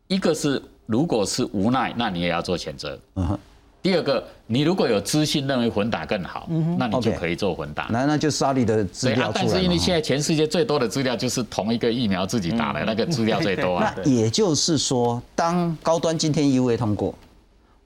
[0.09, 2.99] 一个是如果是无奈，那你也要做谴责。
[3.17, 3.39] 嗯哼，
[3.83, 6.47] 第二个，你如果有资讯认为混打更好，
[6.79, 7.89] 那你就可以做混打。
[7.91, 13.95] 那那就沙利的资料出，来啊但是因为嘛现在全世界最多的资料就是同一个疫苗自己打的那个资料最多啊。
[13.97, 17.15] 那也就是说，当高端今天 EUA 通过，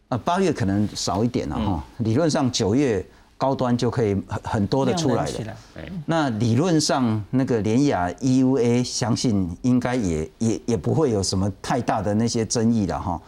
[0.09, 1.85] 呃，八月可能少一点了哈。
[1.99, 3.05] 嗯理论上九月
[3.39, 5.57] 高端就可以很很多的出来了。
[5.77, 13.21] 哎那理论上那个联雅 EUA 相信应该也也也不会有什么太大的那些争议了哈。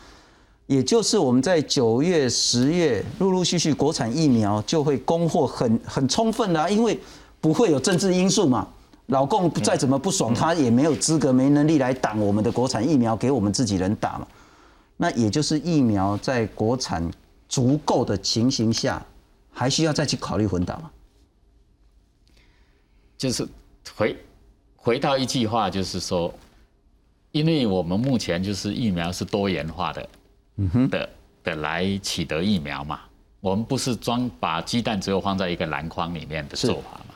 [0.67, 6.99] 也就是我们在九月、十月陆陆续续国产疫苗就会供货很很充分啦、因为
[7.41, 8.69] 不会有政治因素嘛。
[9.07, 14.27] 老共再怎么不爽，他也没有资格、没能力来挡我们的国产疫苗给我们自己人打嘛。
[14.97, 17.09] 那也就是疫苗在国产
[17.49, 19.01] 足够的情形下，
[19.53, 20.91] 还需要再去考虑混打吗？
[23.17, 23.47] 就是
[23.95, 24.17] 回
[24.75, 26.35] 回到一句话，就是说，
[27.31, 30.09] 因为我们目前就是疫苗是多元化的，
[30.89, 31.09] 的
[31.43, 33.01] 的来取得疫苗嘛，
[33.41, 37.15] 我们不是装把鸡蛋只有放在一个篮筐里面的做法嘛。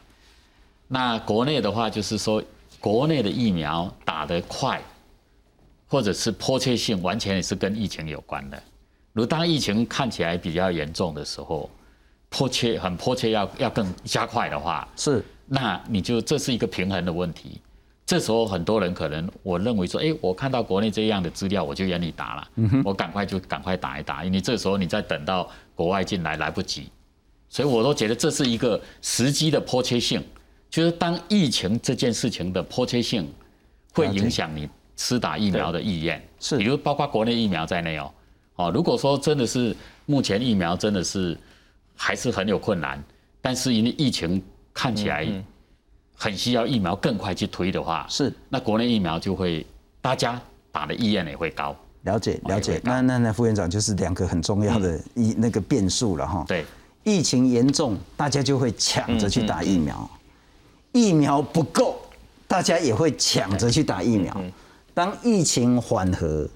[0.88, 2.42] 那国内的话，就是说
[2.80, 4.80] 国内的疫苗打得快，
[5.88, 8.62] 或者是迫切性，完全也是跟疫情有关的。
[9.12, 11.68] 如当疫情看起来比较严重的时候，
[12.28, 17.60] 迫切很迫切要要更加快的话，是那你就这是一个平衡的问题。
[18.10, 22.48] 这时候很多人可能我认为说，哎，我看到国内这样的资料，我就愿意打了，
[22.84, 26.90] 我赶快就赶快打一打，因为这时候你再等到国外进来来不及，
[27.48, 30.20] 所以我都觉得这是一个时机的迫切性，
[30.68, 33.32] 就是当疫情这件事情的迫切性
[33.94, 36.58] 会影响你施打疫苗的意愿，是。
[36.58, 38.12] 比如包括国内疫苗在内哦，
[38.56, 39.72] 哦，如果说真的是
[40.06, 41.38] 目前疫苗真的是
[41.94, 43.00] 还是很有困难，
[43.40, 44.42] 但是因为疫情
[44.74, 45.28] 看起来
[46.22, 48.30] 很需要疫苗更快去推的话，是。
[48.50, 49.64] 那国内疫苗就会
[50.02, 50.38] 大家
[50.70, 51.74] 打的意愿也会高。
[52.02, 52.78] 了解哦了解。
[52.84, 56.44] 那那那副院长就是两个很重要的一那个变数了哈。
[56.46, 56.66] 对，
[57.04, 59.96] 疫情严重，大家就会抢着去打疫苗；
[60.92, 61.98] 疫苗不够，
[62.46, 64.36] 大家也会抢着去打疫苗。
[64.92, 66.46] 当疫情缓和，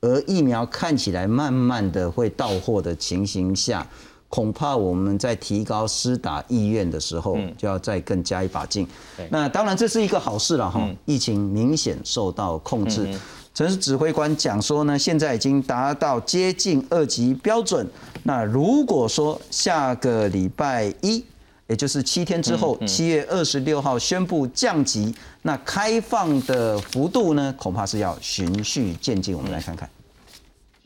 [0.00, 3.86] 而疫苗看起来慢慢的会到货的情形下，
[4.30, 8.86] 恐怕我们在提高施打意愿的时候，就要再更加一把劲。
[9.28, 13.12] 那当然这是一个好事了哈，疫情明显受到控制。
[13.52, 17.84] 城市指挥官讲说呢，现在已经达到接近二级标准。
[18.22, 21.24] 那如果说下个礼拜一，
[21.66, 25.12] 也就是七天之后，七月二十六号宣布降级，
[25.42, 29.36] 那开放的幅度呢，恐怕是要循序渐进。
[29.36, 29.90] 我们来看看。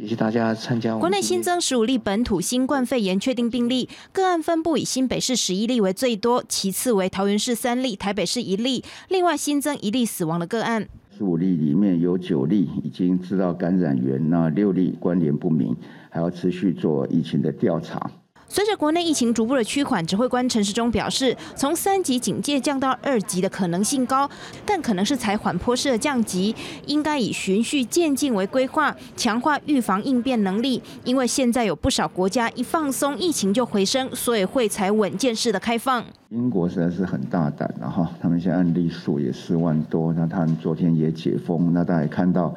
[0.04, 10.86] 谢谢大家参加国内新增十五例本土新冠肺炎确定病例，个案分布以新北市十一例为最多，其次为桃园市三例，台北市一例，另外新增一例死亡的个案。
[11.16, 15.74] 十五例里面有九例已经知道感染源，那六例关联不明，
[16.10, 18.10] 还要持续做疫情的调查。
[18.48, 24.28] 随着国内疫情逐步的趋缓，指挥官陈时中表示，从三级警戒降到二级的可能性高，
[24.64, 26.54] 但可能是采缓坡式的降级，
[26.86, 30.80] 应该以循序渐进为规划，强化预防应变能力。
[31.02, 36.04] 因为现在有不少国家一放松，疫情就回升，所以会采稳健式的开放。
[36.30, 42.54] 英国实在是很大胆了哈，他们现在案例数也四万多，那他们昨天也解封，那大家看到。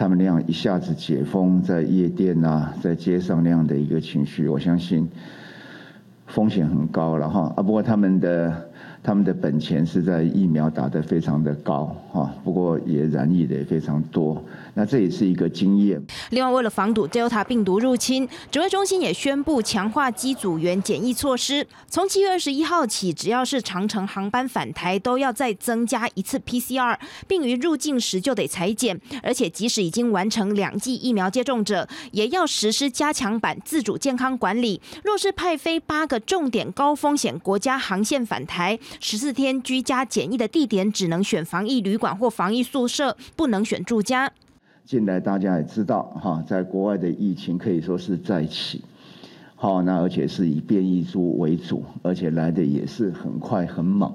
[0.00, 5.06] 他们那样一下子解封，在夜店啊，在街上那样的一个情绪，我相信
[6.26, 7.62] 风险很高了哈啊。
[7.62, 8.66] 不过他们的。
[9.02, 14.44] 他们的本钱是在疫苗打得非常的高哈，不过也染疫的也非常多，
[14.74, 16.02] 那这也是一个经验。
[16.30, 21.66] 另外，为了防堵 Delta 病毒入侵，指挥中心也宣布强化机组员检疫措施。
[21.88, 26.96] 从七月二十一号起，只要是长程航班返台，都要再增加一次 PCR，
[27.26, 29.00] 并于入境时就得裁剪。
[29.22, 34.80] 而且，即使已经完成两剂疫苗接种者，也要实施加强版自主健康管理。
[35.02, 44.32] 若是派飞八个重点高风险国家航线返台，十四天居家检疫的地点只能选防疫旅馆或防疫宿舍，不能选住家。
[44.84, 48.82] 近来大家也知道，哈，在国外的疫情可以说是再起，
[49.54, 54.12] 好，那而且是以变异株为主，而且来的也是很快很猛，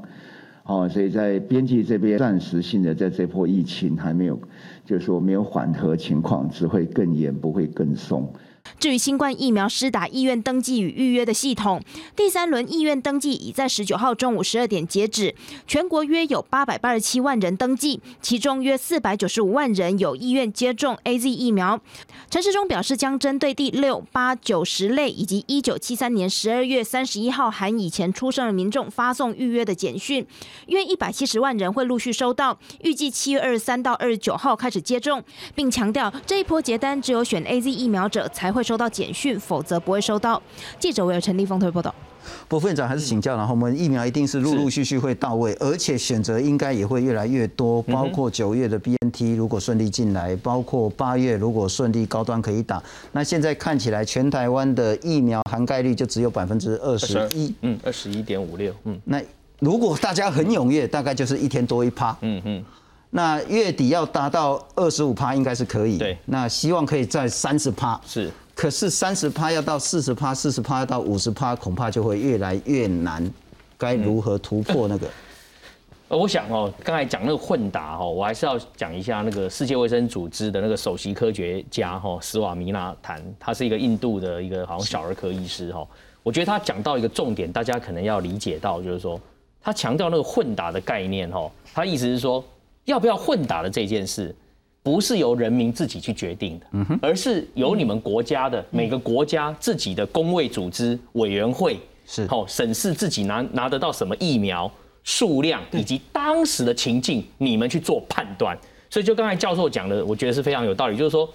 [0.64, 4.38] 好，所以在边际这边暂时性的在这波疫情还没有，
[4.84, 8.34] 就是说没有缓和情况，只会更严，不会更松。
[8.80, 11.82] 至于新冠疫苗施打意愿登记与预约的系统，
[12.16, 15.36] 第三轮意愿登记已在十九号中午十二点截止，
[15.68, 21.80] 全国约有八百八十七万人登记，其中约四百九十五万人有意愿接种 A Z 疫苗。
[22.30, 30.26] 陈时中表示，将针对第六、八、九十类以及一九七三年十二月三十一号含以前出生的民众发送预约的简讯，
[30.68, 38.66] 约一百七十万人会陆续收到，预计七月二十三到二十九号开始接种，并强调这一波接单只有选 A Z 疫苗者才会。
[38.66, 40.42] 收到简讯，否则不会收到。
[40.80, 41.94] 记者为陈立峰推报道。
[42.48, 47.80] 不，副院长还是请教，然后我们疫苗一定是陆陆续续会到位，而且选择应该也会越来越多。
[47.84, 52.82] 包括九月的 BNT 如果顺利进来，包括八月如果顺利高端可以打，
[53.12, 59.22] 那现在看起来全台湾的疫苗涵盖率就只有百分之二十一，嗯，二十一点五六，嗯，那
[59.60, 62.66] 如果大家很踊跃，大概就是一天多一趴，嗯嗯。
[63.12, 65.98] 那月底要达到二十五趴，应该是可以。
[65.98, 67.98] 对，那希望可以在三十趴。
[68.06, 73.30] 是，可是三十趴要到四十趴，四十趴要到五十趴，恐怕就会越来越难。
[73.78, 75.08] 该如何突破那个？
[76.08, 85.86] 呃，我想哦，刚才讲那个混打哦，我还是要讲一下那个世界卫生组织的那个首席科学家哈斯瓦米纳坦，他是一个印度的一个好像小儿科医师哈。
[86.24, 89.20] 我觉得他讲到一个重点，大家可能要理解到，就是说
[89.62, 92.44] 他强调那个混打的概念哈，他意思是说。
[92.86, 94.36] 要不要混打的这件事，
[94.86, 102.28] 不是由人民自己去决定的，而是由你们国家的每个国家自己的工卫组织委员会是。
[102.28, 104.72] 好审视自己拿拿得到什么疫苗
[105.04, 108.56] 数量以及当时的情境，你们去做判断。
[108.88, 111.28] 所以就刚才教授讲的，我觉得是非常有道理，就是说，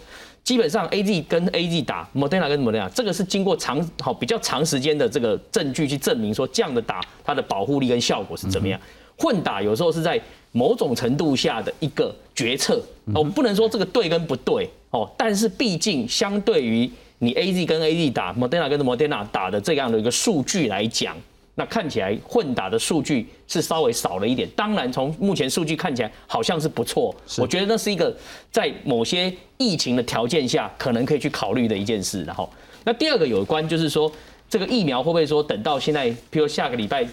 [0.45, 8.81] 基本上 A Z 跟 A Z 打，Moderna 跟 Moderna，这个是经过长好比较长时间的这个证据去证明说这样的打它的保护力跟效果是怎么样。
[9.21, 10.19] 混打有时候是在
[10.53, 12.83] 某种程度下的一个决策，
[13.15, 21.15] 我们不能说这个对跟不对哦，但是毕竟相对于你 A Z 跟 A Z 打，Moderna 跟 Moderna 打的这样的一个数据来讲，
[21.55, 24.49] 那看起来混打的数据是稍微少了一点。
[24.57, 28.17] 当然，从目前数据看起来好像是不错，我觉得那是一个
[28.51, 32.25] 在某些疫情的条件下可能可以去考虑的一件事。
[32.25, 32.51] 然后，
[32.85, 34.11] 那第二个有关就是说，
[34.49, 37.07] 这个疫苗会不会说等到现在，譬如下个礼拜？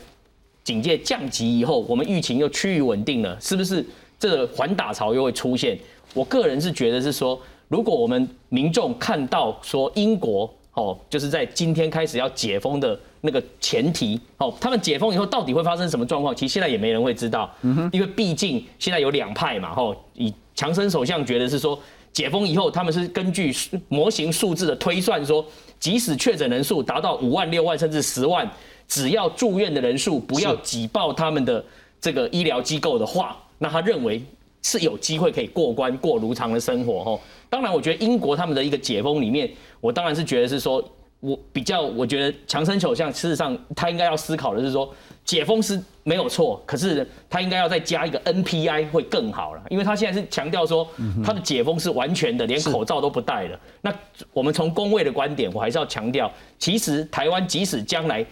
[0.68, 3.86] 警戒降级以后，我们疫情又趋于稳定了，是不是
[4.20, 5.80] 这个缓打潮又会出现？
[6.14, 7.40] 我个人是觉得是说，
[7.70, 16.36] 如果我们民众看到说英国哦，就是在今天开始要解封的那个前提哦，他们解封以后到底会发生什么状况？
[16.36, 17.50] 其实现在也没人会知道，
[17.94, 21.80] 因为毕竟现在有两派嘛，吼，以强生首相觉得是说，
[22.12, 23.56] 解封以后他们是根据
[23.88, 25.46] 模型数字的推算说，
[25.80, 28.46] 即使确诊人数达到五万、六万甚至十万。
[28.88, 31.64] 只要住院的人数不要挤爆他们的
[32.00, 34.24] 这个医疗机构的话，那他认为
[34.62, 37.20] 是有机会可以过关过如常的生活哦。
[37.50, 39.50] 当然，我觉得英国他们的一个解封里面，
[39.82, 40.84] 我当然是觉得是说，
[41.20, 44.94] 我比较我觉得强生首相事实上他应该要思考的是说，
[45.26, 50.88] 解封是没有错，可是他应该要再加一个 NPI 会更好了，因为他现在是强调说
[51.24, 53.60] 他的解封是完全的，连口罩都不戴了。
[53.82, 53.94] 那
[54.32, 58.26] 我们从工位的观点，我还是要强调，其实台湾即使将来。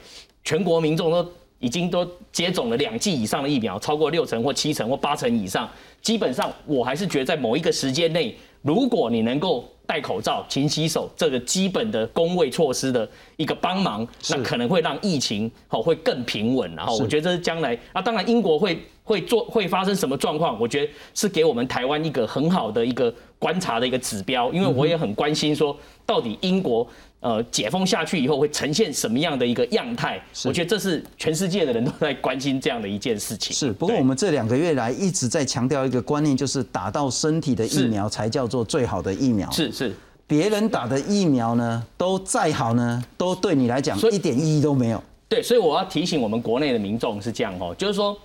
[0.45, 1.27] 全国民众都
[1.59, 5.67] 已经都接种了两剂以上的疫苗，超过六成或七成或八成以上，
[6.01, 16.73] 基本上我还是觉得在某一个时间内，如果你能够戴口罩、勤洗手这个基本的工卫措施的一个帮忙，那可能会让疫情好会更平稳。
[16.75, 25.75] 然后我觉得这是将来啊，当然英国会会做会发生什么状况，我觉得是给我们台湾一个很好的一个观察的一个指标，因为我也很关心说
[26.05, 26.87] 到底英国。
[27.21, 30.21] 呃，解封下去以后会呈现什么样的一个样态？
[30.45, 33.55] 我觉得这是全世界的人都在关心这样的一件事情。
[33.55, 39.49] 是，不过我们这两个月来一直在强调一个观念，就是打到身体的疫苗才叫做最好的疫苗。
[39.49, 39.95] 是是，
[40.27, 45.03] 别人打的疫苗呢，都再好呢，都对你来讲一点意义都没有。
[45.27, 48.15] 对，所以我要提醒我们国内的民众是这样哦，就是说。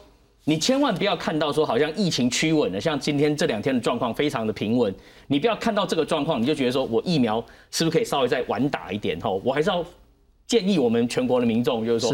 [0.50, 4.92] 你千万不要看到说好像疫情趋稳了，像今天这两天的状况非常的平稳。
[5.28, 7.40] 你不要看到这个状况，你就觉得说我疫苗
[7.70, 9.16] 是不是可以稍微再晚打一点？
[9.20, 9.84] 吼，我还是要
[10.48, 12.12] 建议我们全国的民众，就是说，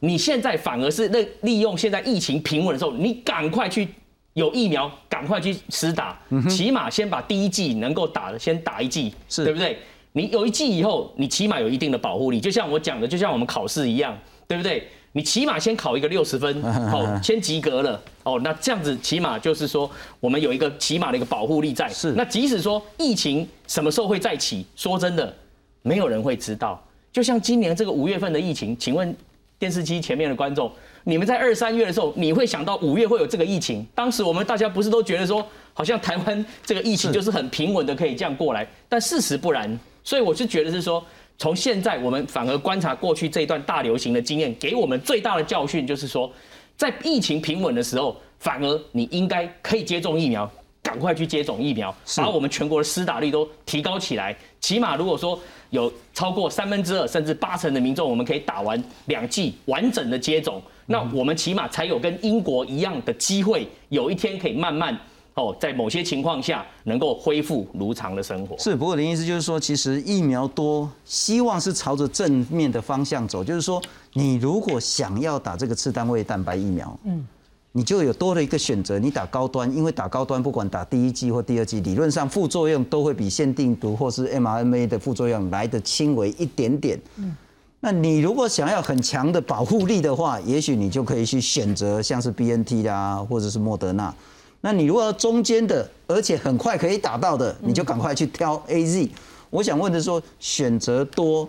[0.00, 3.88] 你现在反而是那利用现在疫情平稳的时候，你赶快去
[4.34, 6.20] 有疫苗，赶快去施打，
[6.50, 9.78] 起码先把第一剂能够打的先打一剂，对不对？
[10.12, 14.14] 你有一剂以后，你起码有一定的保护力，就像我讲的，就像我们考试一样，
[14.46, 14.86] 对不对？
[15.12, 19.90] 你起码先考一个六十分，好， 先及格了，哦，那这样子起码就是说，
[20.20, 21.88] 我们有一个起码的一个保护力在。
[21.88, 22.12] 是。
[22.12, 25.34] 那即使说疫情什么时候会再起，说真的，
[25.82, 26.80] 没有人会知道。
[27.10, 29.16] 就像今年这个五月份的疫情，请问
[29.58, 30.70] 电视机前面的观众，
[31.04, 33.84] 你们在二三月的时候，你会想到五月会有这个疫情？
[33.94, 39.76] 当时我们大家不是都觉得说，好像台湾这个疫情就是很平稳的可以这样过来，但事实不然。
[40.04, 41.02] 所以我是觉得是说。
[41.38, 46.30] 从现在我们反而观察过去这一段大流行的经验，给我们最大的教训就是说，
[46.76, 50.50] 在疫情平稳的时候，反而你应该可以接种疫苗，
[50.82, 54.36] 赶快去接种疫苗，把我们全国的施打率都提高起来。
[54.60, 55.38] 起码如果说
[55.70, 64.98] 有超过三分之二甚至八成的民众，我们可以打完两剂完整的接种，那我们起码才有跟英国一样的机会，有一天可以慢慢。
[65.38, 68.58] 哦，在某些情况下能够恢复如常的生活。
[68.58, 73.44] 是，不过的意思就是说，其实疫苗多，希望是朝着正面的方向走。
[73.44, 73.80] 就是说，
[74.14, 77.24] 你如果想要打这个次单位蛋白疫苗，嗯，
[77.70, 87.00] 你就有多了一个选择，你打高端，因为打高端不管打第一剂或第二剂，理论上副作用都会比限定毒或是 mRNA 的副作用来的轻微一点点。
[87.14, 87.36] 嗯，
[87.78, 94.12] 那你如果想要很强的保护力的话，也许你就可以去选择像是 BNT 啦，或者是莫德纳。
[94.60, 99.08] 那你如果中间的，而且很快可以打到的，你就赶快去挑 A Z。
[99.50, 101.48] 我想问的说，选择多，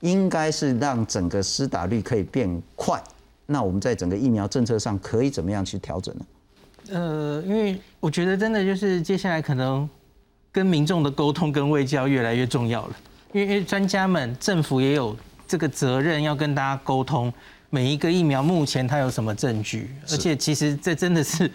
[0.00, 3.02] 应该是让整个施打率可以变快。
[3.46, 6.26] 那我们在整个疫苗政策上可以怎么样去调整呢？
[6.90, 9.88] 呃，因为我觉得真的就是接下来可能
[10.52, 12.96] 跟民众的沟通跟卫教越来越重要了。
[13.32, 15.16] 因为专家们、政府也有
[15.48, 17.32] 这个责任要跟大家沟通，
[17.70, 21.50] 每一个疫苗目前它有什么证据，而且其实这真的是。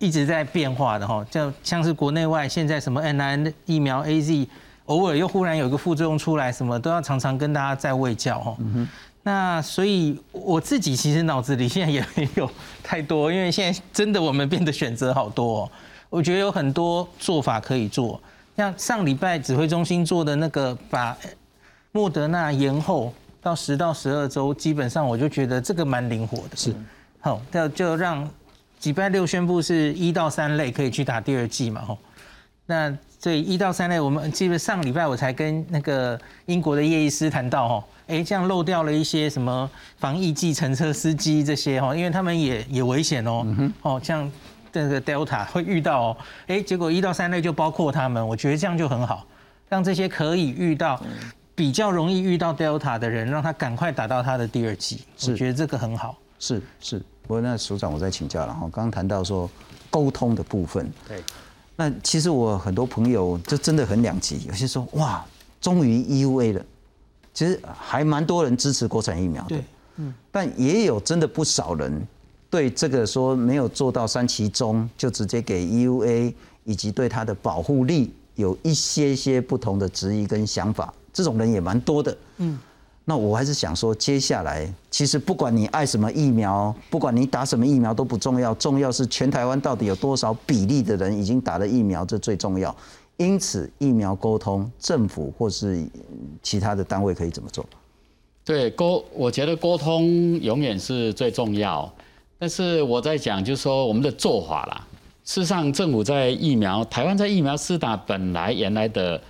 [0.00, 4.48] 一直在变化的哈，就像是国内外现在什么 N I 疫苗 A Z，
[4.86, 8.56] 偶尔又忽然有一个副作用出来，什么都要常常跟大家在喂教哈。
[9.22, 12.50] 那所以我自己其实脑子里现在也没有
[12.82, 15.70] 太多，因为现在真的我们变得选择好多，
[16.08, 18.18] 我觉得有很多做法可以做。
[18.56, 21.14] 像上礼拜指挥中心做的那个，把
[21.92, 26.56] 莫德纳延后到十到十二周，基本上我就觉得这个蛮灵活的。
[26.56, 26.74] 是，
[27.20, 28.26] 好，就就让。
[28.82, 31.82] 礼拜六宣布是一到三类可以去打第二剂嘛？
[31.82, 31.98] 吼，
[32.66, 43.44] 那所以一到三类，我们基本上礼拜我才跟那个英国的叶医师谈到，吼，哎，这样漏掉了一些什么防疫计程车司机这些，吼，因为他们也也危险哦，
[43.82, 44.30] 哦，像
[44.72, 46.16] 这个 Delta 会遇到，哦，
[46.46, 49.26] 哎，结果一到三类就包括他们，我觉得这样就很好，
[49.68, 50.98] 让这些可以遇到
[51.54, 57.02] 比较容易遇到 Delta 的人，让他赶快打到他的第二剂，我觉得这个很好，是是。
[57.30, 58.62] 不过那署长，我再请教了哈。
[58.62, 59.48] 刚刚谈到说
[59.88, 61.22] 沟通的部分，对。
[61.76, 65.24] 那其实我很多朋友就真的很两极，有些说哇，
[65.60, 66.66] 终于 EUA 了。
[67.32, 69.56] 其实还蛮多人支持国产疫苗的，
[69.98, 70.12] 嗯。
[70.32, 72.04] 但也有真的不少人
[72.50, 82.58] 对这个说没有做到三期中就直接给 EUA，以及对它的保护力有一些些不同的质疑跟想法，这种人也蛮多的，嗯。
[83.10, 92.72] 那我还是想说，接下来其实不管你爱什么疫苗，不管你打什么疫苗都不重要，重要是全台湾到底有多少比例的人已经打了疫苗，这最重要。
[93.16, 95.84] 因此，疫苗沟通，政府或是
[96.40, 97.66] 其他的单位可以怎么做？
[98.44, 101.92] 对沟，我觉得沟通永远是最重要。
[102.38, 104.86] 但是我在讲，就是说我们的做法啦。
[105.24, 109.20] 事实上，政府在疫苗，台湾在疫苗施打本来原来的。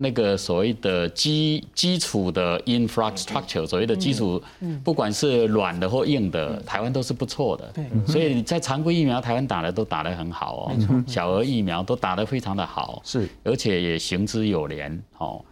[0.00, 4.40] 那个所谓的基基础的 infrastructure，所谓的基础，
[4.84, 7.72] 不管是软的或硬的，台湾都是不错的。
[7.74, 15.44] 对，所以在常规疫苗，台湾打的都打得很好哦，小儿疫苗都打得非常的好，是，而且也行之有年哦。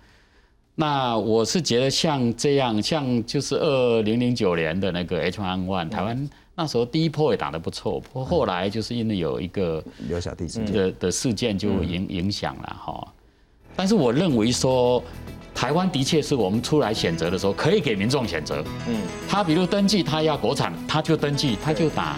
[0.77, 13.13] 那我是觉得像这样，像就是二零零九年的那个 H1N1，台湾那时候第一波也打得不错，不过后来就是因为有一个刘小弟的的事件就影影响了哈。
[13.77, 15.03] 但是我认为说，
[15.55, 18.65] 台湾的确是我们出来选择的时候，可以给民众选择。
[18.89, 18.97] 嗯，
[19.29, 22.17] 他比如登记，他要国产，他就登记，他就打。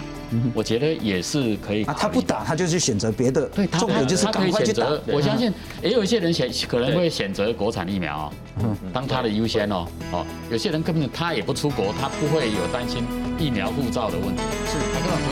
[0.53, 3.47] 我觉得也是可以啊，他不打，他就去选择别的。
[3.47, 4.85] 对，他重点就是他可赶快去打。
[4.85, 5.01] 以选择。
[5.07, 5.51] 我相信
[5.81, 8.31] 也有一些人选可能会选择国产疫苗
[8.61, 9.87] 哦，当他的优先哦。
[10.11, 13.03] 哦，有些人根本他也不出国，他不会有担心
[13.39, 14.43] 疫苗护照的问题。
[14.67, 15.27] 是，他根本不。